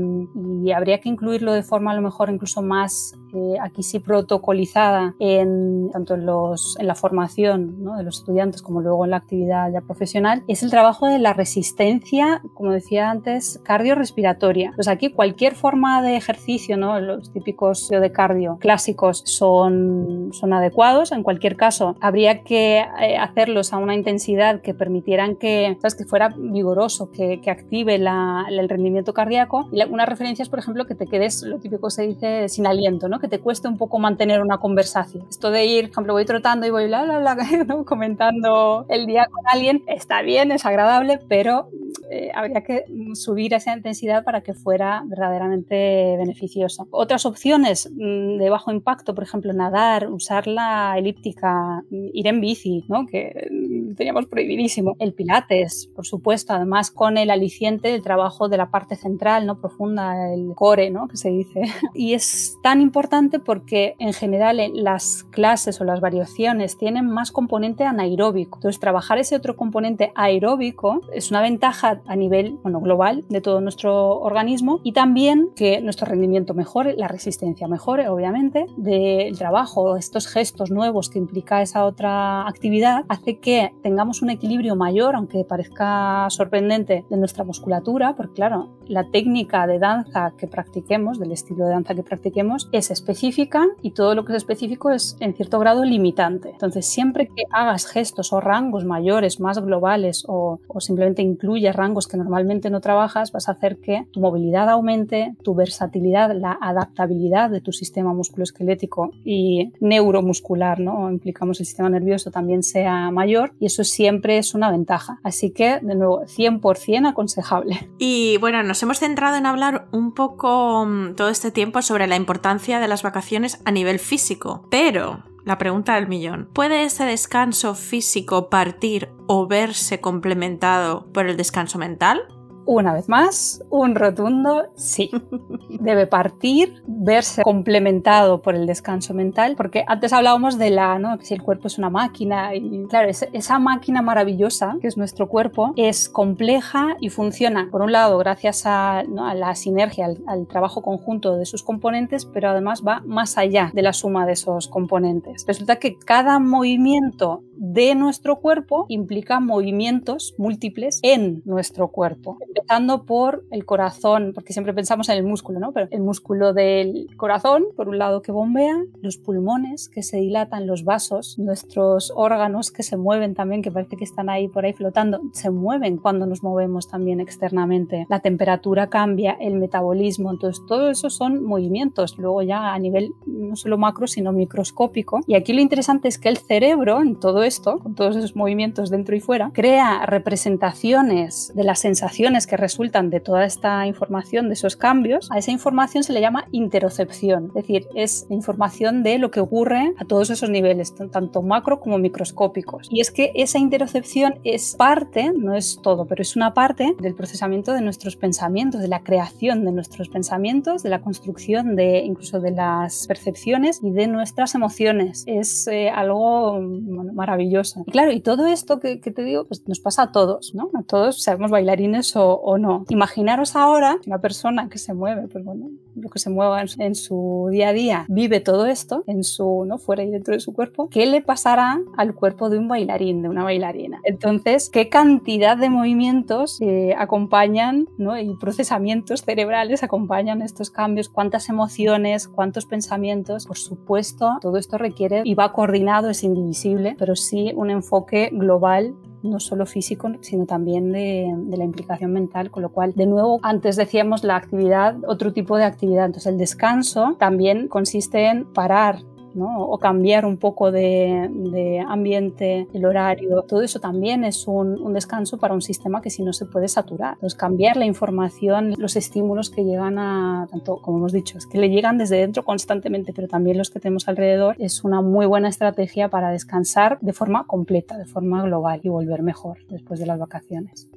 y 0.65 0.73
habría 0.73 0.99
que 0.99 1.09
incluirlo 1.09 1.53
de 1.53 1.62
forma 1.62 1.93
a 1.93 1.95
lo 1.95 2.03
mejor 2.03 2.31
incluso 2.31 2.62
más 2.62 3.15
eh, 3.35 3.56
aquí 3.61 3.83
sí 3.83 3.99
protocolizada 3.99 5.14
en, 5.18 5.90
tanto 5.92 6.14
en, 6.14 6.26
los, 6.26 6.76
en 6.78 6.87
la 6.87 6.95
formación 6.95 7.85
de 7.97 8.02
los 8.02 8.18
estudiantes 8.18 8.62
como 8.62 8.80
luego 8.80 9.04
en 9.04 9.11
la 9.12 9.18
actividad 9.18 9.71
ya 9.73 9.80
profesional, 9.80 10.42
es 10.49 10.62
el 10.62 10.71
trabajo 10.71 11.06
de 11.06 11.18
la 11.18 11.33
resistencia, 11.33 12.42
como 12.54 12.73
decía 12.73 13.11
antes, 13.11 13.61
cardiorrespiratoria. 13.64 14.73
Pues 14.75 14.88
aquí 14.88 15.11
cualquier 15.11 15.54
forma 15.54 16.02
de 16.02 16.16
ejercicio, 16.16 16.76
¿no? 16.76 17.00
los 17.00 17.33
típicos 17.33 17.88
de 17.88 18.12
cardio 18.12 18.59
clásicos 18.61 19.23
son, 19.25 20.30
son 20.33 20.52
adecuados. 20.52 21.12
En 21.12 21.23
cualquier 21.23 21.56
caso, 21.56 21.97
habría 22.00 22.42
que 22.42 22.85
eh, 23.00 23.16
hacerlos 23.16 23.73
a 23.73 23.78
una 23.78 23.95
intensidad 23.95 24.61
que 24.61 24.75
permitieran 24.75 25.36
que, 25.36 25.76
¿sabes? 25.80 25.95
que 25.95 26.04
fuera 26.04 26.34
vigoroso, 26.36 27.10
que, 27.10 27.41
que 27.41 27.50
active 27.50 27.99
la, 27.99 28.45
el 28.49 28.69
rendimiento 28.69 29.12
cardíaco. 29.15 29.69
Y 29.73 29.82
unas 29.84 30.08
referencias, 30.08 30.49
por 30.49 30.58
ejemplo, 30.58 30.86
que 30.86 30.95
te 30.95 31.06
quedes, 31.06 31.43
lo 31.43 31.58
típico 31.58 31.91
se 31.91 32.06
dice, 32.06 32.49
sin 32.49 32.67
aliento, 32.67 33.08
¿no? 33.08 33.19
Que 33.26 33.39
te 33.39 33.43
cueste 33.43 33.67
un 33.67 33.76
poco 33.76 33.99
mantener 33.99 34.41
una 34.41 34.58
conversación. 34.58 35.26
Esto 35.28 35.50
de 35.50 35.67
ir, 35.67 35.84
por 35.86 35.91
ejemplo, 35.91 36.12
voy 36.12 36.25
trotando 36.25 36.67
y 36.67 36.71
voy 36.71 36.86
bla, 36.86 37.04
bla, 37.04 37.19
bla, 37.19 37.36
comentando 37.84 38.86
el 38.89 39.06
día 39.06 39.26
con 39.30 39.45
alguien, 39.47 39.82
está 39.86 40.23
bien, 40.23 40.52
es 40.52 40.65
agradable, 40.65 41.19
pero 41.28 41.69
eh, 42.10 42.30
habría 42.34 42.62
que 42.62 42.84
subir 43.15 43.54
esa 43.54 43.75
intensidad 43.75 44.23
para 44.23 44.41
que 44.43 44.54
fuera 44.54 45.02
verdaderamente 45.06 46.17
beneficioso. 46.17 46.86
Otras 46.91 47.26
opciones 47.26 47.91
mm, 47.93 48.39
de 48.39 48.50
bajo 48.50 48.71
impacto, 48.71 49.15
por 49.15 49.25
ejemplo, 49.25 49.52
nadar, 49.52 50.08
usar 50.10 50.47
la 50.47 50.97
elíptica, 50.97 51.82
ir 51.91 52.26
en 52.28 52.41
bici, 52.41 52.84
¿no? 52.89 53.06
que 53.06 53.49
mm, 53.50 53.95
teníamos 53.95 54.26
prohibidísimo. 54.26 54.95
El 55.00 55.15
pilates, 55.15 55.91
por 55.95 56.06
supuesto, 56.06 56.52
además 56.52 56.91
con 56.91 57.19
el 57.19 57.30
aliciente 57.30 57.89
del 57.89 58.02
trabajo 58.02 58.49
de 58.49 58.56
la 58.56 58.71
parte 58.71 58.95
central, 58.95 59.47
¿no? 59.47 59.60
profunda, 59.60 60.32
el 60.32 60.54
core, 60.54 60.91
¿no? 60.91 61.08
que 61.08 61.17
se 61.17 61.30
dice. 61.30 61.62
Y 61.95 62.12
es 62.12 62.56
tan 62.62 62.80
importante 62.80 63.05
porque 63.45 63.95
en 63.99 64.12
general 64.12 64.60
las 64.75 65.25
clases 65.25 65.80
o 65.80 65.84
las 65.84 66.00
variaciones 66.00 66.78
tienen 66.78 67.06
más 67.06 67.32
componente 67.32 67.84
anaeróbico. 67.84 68.58
Entonces, 68.58 68.80
trabajar 68.80 69.19
ese 69.19 69.36
otro 69.36 69.56
componente 69.56 70.12
aeróbico 70.14 71.00
es 71.12 71.30
una 71.30 71.40
ventaja 71.40 72.00
a 72.06 72.16
nivel 72.16 72.58
bueno, 72.62 72.80
global 72.80 73.25
de 73.28 73.40
todo 73.40 73.60
nuestro 73.60 74.19
organismo 74.21 74.80
y 74.82 74.92
también 74.92 75.50
que 75.54 75.80
nuestro 75.80 76.06
rendimiento 76.06 76.54
mejore, 76.54 76.95
la 76.97 77.08
resistencia 77.08 77.69
mejore, 77.69 78.08
obviamente, 78.08 78.66
del 78.76 79.36
trabajo, 79.38 79.97
estos 79.97 80.26
gestos 80.26 80.71
nuevos 80.71 81.10
que 81.10 81.19
implica 81.19 81.62
esa 81.62 81.84
otra 81.84 82.47
actividad, 82.47 83.04
hace 83.08 83.38
que 83.38 83.73
tengamos 83.82 84.23
un 84.23 84.30
equilibrio 84.30 84.76
mayor, 84.76 85.14
aunque 85.14 85.45
parezca 85.45 86.26
sorprendente, 86.30 87.04
de 87.08 87.16
nuestra 87.16 87.45
musculatura, 87.45 88.14
porque 88.16 88.34
claro, 88.34 88.69
la 88.86 89.04
técnica 89.10 89.66
de 89.66 89.78
danza 89.78 90.32
que 90.36 90.47
practiquemos, 90.47 91.19
del 91.19 91.32
estilo 91.32 91.64
de 91.64 91.73
danza 91.73 91.95
que 91.95 92.02
practiquemos, 92.02 92.69
es 92.73 92.90
específica 92.97 93.67
y 93.82 93.93
todo 93.93 94.15
lo 94.15 94.25
que 94.25 94.32
es 94.32 94.39
específico 94.39 94.91
es 94.91 95.17
en 95.21 95.35
cierto 95.35 95.59
grado 95.59 95.85
limitante. 95.85 96.50
Entonces, 96.50 96.87
siempre 96.87 97.26
que 97.26 97.45
hagas 97.50 97.87
gestos 97.87 98.32
o 98.32 98.41
rangos 98.41 98.85
mayores, 98.85 99.41
más 99.41 99.59
globales 99.59 100.25
o, 100.26 100.61
simplemente 100.78 101.23
incluyas 101.23 101.75
rangos 101.75 102.06
que 102.06 102.17
normalmente 102.17 102.71
no 102.71 102.80
trabajas, 102.80 103.32
vas 103.32 103.49
a 103.49 103.52
hacer 103.52 103.78
que 103.78 104.06
tu 104.13 104.21
movilidad 104.21 104.69
aumente, 104.69 105.35
tu 105.43 105.54
versatilidad, 105.54 106.35
la 106.35 106.59
adaptabilidad 106.61 107.50
de 107.50 107.61
tu 107.61 107.73
sistema 107.73 108.13
musculoesquelético 108.13 109.11
y 109.25 109.73
neuromuscular, 109.80 110.80
¿no? 110.80 111.11
Implicamos 111.11 111.61
el 111.61 111.67
sistema 111.67 111.89
nervioso 111.89 112.30
también 112.30 112.63
sea 112.63 113.11
mayor 113.11 113.52
y 113.59 113.67
eso 113.67 113.85
siempre 113.85 114.39
es 114.39 114.54
una 114.54 114.71
ventaja. 114.71 115.19
Así 115.23 115.50
que, 115.50 115.80
de 115.80 115.95
nuevo, 115.95 116.23
100% 116.25 117.09
aconsejable. 117.09 117.91
Y 117.99 118.37
bueno, 118.39 118.63
nos 118.63 118.82
hemos 118.82 118.99
centrado 118.99 119.37
en 119.37 119.47
hablar 119.47 119.89
un 119.93 120.13
poco 120.13 120.85
mm, 120.87 121.15
todo 121.15 121.28
este 121.28 121.50
tiempo 121.50 121.82
sobre 121.82 122.06
la 122.06 122.17
importancia 122.17 122.80
de 122.80 122.85
las 122.88 123.02
vacaciones 123.02 123.60
a 123.64 123.70
nivel 123.70 123.99
físico, 123.99 124.66
pero 124.70 125.25
la 125.44 125.58
pregunta 125.58 125.94
del 125.94 126.08
millón. 126.08 126.50
¿Puede 126.52 126.84
ese 126.84 127.04
descanso 127.04 127.75
físico 127.75 128.50
partir 128.50 129.10
o 129.28 129.46
verse 129.46 130.00
complementado 130.00 131.10
por 131.12 131.26
el 131.26 131.36
descanso 131.36 131.78
mental? 131.78 132.26
Una 132.67 132.93
vez 132.93 133.09
más, 133.09 133.63
un 133.71 133.95
rotundo 133.95 134.67
sí. 134.75 135.11
Debe 135.71 136.09
partir, 136.09 136.83
verse 136.87 137.43
complementado 137.43 138.43
por 138.43 138.57
el 138.57 138.67
descanso 138.67 139.15
mental, 139.15 139.55
porque 139.57 139.85
antes 139.87 140.13
hablábamos 140.13 140.59
de 140.59 140.71
la, 140.71 140.99
¿no? 140.99 141.17
Que 141.17 141.25
si 141.25 141.35
el 141.35 141.43
cuerpo 141.43 141.69
es 141.69 141.79
una 141.79 141.91
máquina, 141.91 142.55
y 142.57 142.85
claro, 142.89 143.09
esa 143.09 143.59
máquina 143.61 144.02
maravillosa 144.02 144.76
que 144.81 144.89
es 144.89 144.97
nuestro 144.97 145.29
cuerpo 145.29 145.73
es 145.76 146.09
compleja 146.09 146.97
y 147.00 147.11
funciona, 147.11 147.69
por 147.71 147.83
un 147.83 147.93
lado, 147.93 148.19
gracias 148.19 148.65
a, 148.67 149.05
la 149.05 149.55
sinergia, 149.55 150.09
al, 150.26 150.47
trabajo 150.49 150.83
conjunto 150.83 151.37
de 151.37 151.47
sus 151.47 151.63
componentes, 151.63 152.25
pero 152.25 152.50
además 152.50 152.83
va 152.87 153.02
más 153.07 153.39
allá 153.39 153.71
de 153.73 153.83
la 153.83 153.93
suma 153.93 154.26
de 154.26 154.33
esos 154.33 154.67
componentes. 154.67 155.45
Resulta 155.47 155.76
que 155.76 155.97
cada 155.97 156.39
movimiento 156.41 157.43
de 157.56 157.95
nuestro 157.95 158.36
cuerpo 158.36 158.86
implica 158.88 159.40
movimientos 159.40 160.34
múltiples 160.38 161.00
en 161.02 161.42
nuestro 161.45 161.88
cuerpo, 161.88 162.38
empezando 162.47 163.04
por 163.04 163.45
el 163.50 163.64
corazón, 163.64 164.32
porque 164.34 164.52
siempre 164.52 164.75
pensamos 164.75 165.08
en 165.08 165.16
el 165.16 165.25
músculo, 165.25 165.58
¿no? 165.60 165.73
Pero 165.73 165.88
el 165.90 166.00
músculo 166.00 166.52
del 166.52 167.08
corazón, 167.16 167.64
por 167.76 167.88
un 167.88 167.99
lado 167.99 168.23
que 168.23 168.32
bombea, 168.32 168.76
los 169.00 169.16
pulmones 169.16 169.88
que 169.88 170.02
se 170.02 170.19
dilatan, 170.19 170.66
los 170.66 170.84
vasos, 170.84 171.38
nuestros 171.38 172.12
órganos 172.14 172.71
que 172.71 172.82
se 172.82 172.97
mueven 172.97 173.34
también, 173.34 173.62
que 173.62 173.71
parece 173.71 173.97
que 173.97 174.04
están 174.04 174.28
ahí 174.28 174.49
por 174.49 174.64
ahí 174.64 174.73
flotando, 174.73 175.21
se 175.32 175.50
mueven 175.50 175.97
cuando 175.97 176.26
nos 176.26 176.42
movemos 176.42 176.88
también 176.88 177.21
externamente. 177.21 178.06
La 178.08 178.21
temperatura 178.21 178.88
cambia, 178.88 179.32
el 179.40 179.54
metabolismo, 179.54 180.30
entonces 180.30 180.64
todo 180.66 180.90
eso 180.90 181.10
son 181.10 181.45
movimientos, 181.45 182.19
luego 182.19 182.42
ya 182.42 182.75
a 182.75 182.78
nivel 182.78 183.12
no 183.26 183.56
solo 183.56 183.78
macro, 183.78 184.06
sino 184.06 184.32
microscópico. 184.32 185.21
Y 185.26 185.34
aquí 185.34 185.52
lo 185.52 185.60
interesante 185.60 186.08
es 186.08 186.19
que 186.19 186.28
el 186.28 186.38
cerebro, 186.38 187.00
en 187.00 187.19
todo 187.19 187.45
esto, 187.47 187.78
con 187.78 187.95
todos 187.95 188.17
esos 188.17 188.37
movimientos 188.37 188.91
dentro 188.91 189.17
y 189.17 189.21
fuera, 189.21 189.50
crea 189.52 190.04
representaciones 190.06 191.52
de 191.54 191.65
las 191.65 191.80
sensaciones 191.80 192.47
que 192.47 192.56
resultan 192.56 193.11
de 193.11 193.21
toda 193.21 193.45
esta 193.45 193.87
información, 193.87 194.49
de 194.49 194.54
esos 194.54 194.76
cambios. 194.76 195.30
A 195.30 195.39
esa 195.39 195.50
información 195.50 196.04
se 196.04 196.13
le 196.13 196.21
llama 196.21 196.49
interocepción, 196.52 197.47
es 197.49 197.54
decir, 197.54 197.87
es 197.95 198.26
información 198.30 199.02
de 199.02 199.19
lo 199.19 199.30
que 199.30 199.41
ocurre 199.41 199.95
a 199.99 200.04
todos 200.04 200.30
esos 200.30 200.50
niveles, 200.50 200.95
tanto 200.95 201.43
macro 201.43 201.80
como 201.80 201.99
microscópicos. 201.99 202.89
Y 202.91 203.00
es 203.00 203.11
que 203.11 203.32
esa 203.35 203.59
interocepción 203.59 204.39
es 204.45 204.75
parte, 204.76 205.32
no 205.37 205.54
es 205.54 205.80
todo, 205.82 206.06
pero 206.06 206.23
es 206.23 206.37
una 206.37 206.54
parte 206.54 206.95
del 207.00 207.15
procesamiento 207.15 207.73
de 207.73 207.80
nuestros 207.80 208.17
pensamientos, 208.17 208.80
de 208.80 208.89
la 208.89 209.02
creación 209.02 209.65
de 209.65 209.73
nuestros 209.73 210.09
pensamientos, 210.09 210.82
de 210.82 210.91
la 210.91 211.00
construcción 211.00 211.76
de 211.76 211.99
incluso 212.00 212.41
de 212.41 212.50
las 212.50 213.06
percepciones 213.06 213.80
y 213.82 213.91
de 213.91 214.06
nuestras 214.06 214.54
emociones. 214.54 215.25
Es 215.26 215.67
eh, 215.69 215.91
algo 215.91 216.61
maravilloso. 216.61 217.35
Y 217.42 217.90
claro, 217.90 218.12
y 218.12 218.20
todo 218.20 218.46
esto 218.46 218.80
que, 218.80 218.96
te 218.96 219.22
digo, 219.22 219.44
pues 219.44 219.66
nos 219.68 219.80
pasa 219.80 220.02
a 220.02 220.12
todos, 220.12 220.54
¿no? 220.54 220.70
A 220.75 220.82
todos, 220.82 221.22
seamos 221.22 221.50
bailarines 221.50 222.14
o, 222.16 222.58
no. 222.58 222.84
Imaginaros 222.88 223.56
ahora 223.56 223.99
una 224.06 224.20
persona 224.20 224.68
que 224.68 224.78
se 224.78 224.94
mueve, 224.94 225.28
pues 225.28 225.44
bueno, 225.44 225.70
lo 225.97 226.09
que 226.11 226.19
se 226.19 226.30
mueva 226.30 226.63
en, 226.78 226.95
su 226.95 227.49
día 227.50 227.71
a 227.71 227.73
día, 227.73 228.06
vive 228.09 228.41
todo 228.41 228.67
esto 228.67 229.02
en 229.06 229.25
su, 229.25 229.65
¿no? 229.67 229.78
Fuera 229.78 230.04
y 230.04 230.11
dentro 230.11 230.35
de 230.35 230.41
su 230.41 230.52
cuerpo, 230.52 230.89
¿qué 230.91 231.06
le 231.06 231.23
pasará 231.23 231.80
al 231.97 232.15
cuerpo 232.15 232.50
de 232.50 232.59
un 232.59 232.69
bailarín, 232.69 233.23
de 233.23 233.28
una 233.28 233.45
bailarina? 233.45 234.00
Entonces, 234.04 234.71
¿qué 234.71 234.89
cantidad 234.89 235.56
de 235.56 235.71
movimientos 235.71 236.61
eh, 236.61 236.95
acompañan, 236.97 237.89
¿no? 237.99 238.19
Y 238.19 238.37
procesamientos 238.37 239.23
cerebrales 239.23 239.82
acompañan 239.82 240.43
estos 240.43 240.71
cambios? 240.71 241.09
¿Cuántas 241.09 241.49
emociones? 241.49 242.28
¿Cuántos 242.28 242.67
pensamientos? 242.67 243.47
Por 243.47 243.59
supuesto, 243.59 244.37
todo 244.41 244.59
esto 244.59 244.78
requiere 244.78 245.23
y 245.25 245.35
va 245.35 245.52
coordinado, 245.52 246.11
es 246.11 246.23
indivisible, 246.23 246.97
pero 246.99 247.17
sí 247.17 247.52
un 247.56 247.71
enfoque 247.71 248.30
global 248.32 248.95
no 249.26 249.41
solo 249.41 249.67
físico, 249.67 250.10
sino 250.21 250.47
también 250.47 250.93
de, 250.93 251.32
la 251.56 251.65
implicación 251.65 252.12
mental, 252.12 252.50
con 252.50 252.62
lo 252.62 252.71
cual, 252.71 252.93
de 252.95 253.06
nuevo, 253.06 253.41
antes 253.43 253.76
decíamos 253.76 254.25
la 254.25 254.36
actividad, 254.36 254.97
otro 255.06 255.32
tipo 255.32 255.56
de 255.56 255.65
actividad. 255.65 256.06
Entonces, 256.06 256.32
el 256.32 256.39
descanso 256.39 257.17
también 257.19 257.69
consiste 257.69 258.26
en 258.26 258.52
parar 258.52 258.99
o 259.44 259.78
cambiar 259.78 260.25
un 260.25 260.36
poco 260.36 260.72
de, 260.72 261.84
ambiente, 261.88 262.66
el 262.72 262.84
horario, 262.84 263.42
todo 263.42 263.62
eso 263.62 263.80
también 263.80 264.25
es 264.25 264.46
un, 264.46 264.92
descanso 264.96 265.36
para 265.36 265.52
un 265.52 265.60
sistema 265.60 266.00
que 266.00 266.08
si 266.08 266.22
no 266.22 266.32
se 266.32 266.46
puede 266.46 266.68
saturar. 266.68 267.14
Entonces, 267.14 267.38
cambiar 267.38 267.76
la 267.76 267.84
información, 267.84 268.75
los 268.78 268.96
estímulos 268.96 269.50
que 269.50 269.62
llegan 269.62 269.99
a, 269.99 270.46
tanto 270.50 270.78
como 270.80 270.99
hemos 270.99 271.12
dicho, 271.12 271.36
es 271.36 271.46
que 271.46 271.58
le 271.58 271.68
llegan 271.68 271.99
desde 271.99 272.16
dentro 272.16 272.44
constantemente, 272.44 273.12
pero 273.12 273.28
también 273.28 273.58
los 273.58 273.70
que 273.70 273.80
tenemos 273.80 274.08
alrededor, 274.08 274.56
es 274.58 274.84
una 274.84 275.02
muy 275.02 275.26
buena 275.26 275.49
estrategia 275.49 276.08
para 276.08 276.30
descansar 276.30 276.99
de 277.00 277.12
forma 277.12 277.46
completa, 277.46 277.99
de 277.99 278.06
forma 278.06 278.42
global 278.42 278.80
y 278.82 278.88
volver 278.88 279.22
mejor 279.22 279.58
después 279.68 280.00
de 280.00 280.06
las 280.06 280.18
vacaciones. 280.18 280.88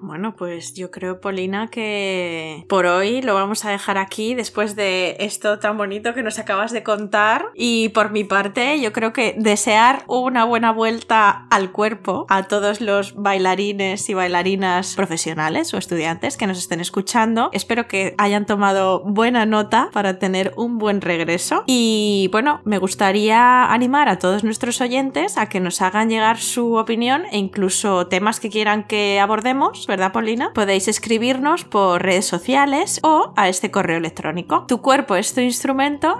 Bueno, 0.00 0.34
pues 0.36 0.74
yo 0.74 0.90
creo, 0.90 1.20
Polina, 1.20 1.68
que 1.68 2.64
por 2.68 2.86
hoy 2.86 3.22
lo 3.22 3.34
vamos 3.34 3.64
a 3.64 3.70
dejar 3.70 3.98
aquí 3.98 4.34
después 4.34 4.76
de 4.76 5.16
esto 5.18 5.58
tan 5.58 5.76
bonito 5.76 6.14
que 6.14 6.22
nos 6.22 6.38
acabas 6.38 6.72
de 6.72 6.82
contar. 6.82 7.46
Por 7.94 8.10
mi 8.10 8.24
parte, 8.24 8.80
yo 8.80 8.92
creo 8.92 9.12
que 9.12 9.34
desear 9.38 10.04
una 10.06 10.44
buena 10.44 10.72
vuelta 10.72 11.46
al 11.50 11.72
cuerpo 11.72 12.26
a 12.28 12.44
todos 12.44 12.80
los 12.80 13.14
bailarines 13.14 14.08
y 14.08 14.14
bailarinas 14.14 14.94
profesionales 14.94 15.72
o 15.74 15.78
estudiantes 15.78 16.36
que 16.36 16.46
nos 16.46 16.58
estén 16.58 16.80
escuchando. 16.80 17.50
Espero 17.52 17.88
que 17.88 18.14
hayan 18.18 18.46
tomado 18.46 19.00
buena 19.00 19.46
nota 19.46 19.88
para 19.92 20.18
tener 20.18 20.52
un 20.56 20.78
buen 20.78 21.00
regreso. 21.00 21.64
Y 21.66 22.28
bueno, 22.32 22.60
me 22.64 22.78
gustaría 22.78 23.64
animar 23.72 24.08
a 24.08 24.18
todos 24.18 24.44
nuestros 24.44 24.80
oyentes 24.80 25.38
a 25.38 25.48
que 25.48 25.60
nos 25.60 25.80
hagan 25.80 26.10
llegar 26.10 26.38
su 26.38 26.74
opinión 26.74 27.24
e 27.30 27.38
incluso 27.38 28.06
temas 28.06 28.40
que 28.40 28.50
quieran 28.50 28.84
que 28.84 29.20
abordemos, 29.20 29.86
¿verdad, 29.86 30.12
Paulina? 30.12 30.52
Podéis 30.54 30.88
escribirnos 30.88 31.64
por 31.64 32.02
redes 32.02 32.26
sociales 32.26 33.00
o 33.02 33.32
a 33.36 33.48
este 33.48 33.70
correo 33.70 33.98
electrónico. 33.98 34.64
Tu 34.68 34.80
cuerpo 34.80 35.16
es 35.16 35.34
tu 35.34 35.40
instrumento 35.40 36.16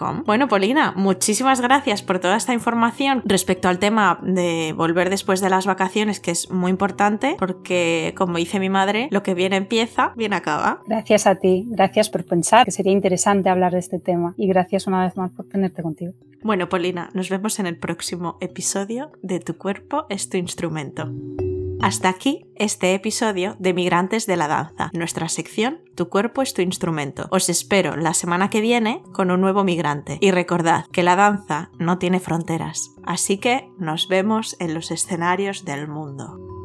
gmail.com 0.00 0.24
bueno, 0.26 0.48
Polina, 0.48 0.92
muchísimas 0.96 1.60
gracias 1.60 2.02
por 2.02 2.18
toda 2.18 2.36
esta 2.36 2.52
información 2.52 3.22
respecto 3.24 3.68
al 3.68 3.78
tema 3.78 4.18
de 4.22 4.74
volver 4.76 5.10
después 5.10 5.40
de 5.40 5.50
las 5.50 5.66
vacaciones, 5.66 6.20
que 6.20 6.30
es 6.30 6.50
muy 6.50 6.70
importante, 6.70 7.36
porque 7.38 8.14
como 8.16 8.38
dice 8.38 8.58
mi 8.60 8.68
madre, 8.68 9.08
lo 9.10 9.22
que 9.22 9.34
bien 9.34 9.52
empieza, 9.52 10.12
bien 10.16 10.32
acaba. 10.32 10.82
Gracias 10.86 11.26
a 11.26 11.36
ti, 11.36 11.66
gracias 11.68 12.08
por 12.08 12.24
pensar 12.24 12.64
que 12.64 12.70
sería 12.70 12.92
interesante 12.92 13.48
hablar 13.48 13.72
de 13.72 13.78
este 13.78 13.98
tema 13.98 14.34
y 14.36 14.46
gracias 14.48 14.86
una 14.86 15.04
vez 15.04 15.16
más 15.16 15.30
por 15.32 15.46
tenerte 15.46 15.82
contigo. 15.82 16.12
Bueno, 16.42 16.68
Polina, 16.68 17.10
nos 17.12 17.28
vemos 17.28 17.58
en 17.58 17.66
el 17.66 17.76
próximo 17.76 18.38
episodio 18.40 19.12
de 19.22 19.40
Tu 19.40 19.56
cuerpo 19.56 20.06
es 20.08 20.28
tu 20.28 20.36
instrumento. 20.36 21.10
Hasta 21.82 22.10
aquí 22.10 22.46
este 22.56 22.94
episodio 22.94 23.56
de 23.58 23.72
Migrantes 23.72 24.26
de 24.26 24.36
la 24.36 24.48
Danza, 24.48 24.90
nuestra 24.92 25.28
sección 25.28 25.80
Tu 25.94 26.08
cuerpo 26.08 26.42
es 26.42 26.52
tu 26.52 26.60
instrumento. 26.60 27.26
Os 27.30 27.48
espero 27.48 27.96
la 27.96 28.12
semana 28.12 28.50
que 28.50 28.60
viene 28.60 29.02
con 29.12 29.30
un 29.30 29.40
nuevo 29.40 29.64
migrante. 29.64 30.18
Y 30.20 30.30
recordad 30.30 30.84
que 30.92 31.02
la 31.02 31.16
danza 31.16 31.70
no 31.78 31.98
tiene 31.98 32.20
fronteras, 32.20 32.94
así 33.04 33.38
que 33.38 33.68
nos 33.78 34.08
vemos 34.08 34.56
en 34.60 34.74
los 34.74 34.90
escenarios 34.90 35.64
del 35.64 35.88
mundo. 35.88 36.59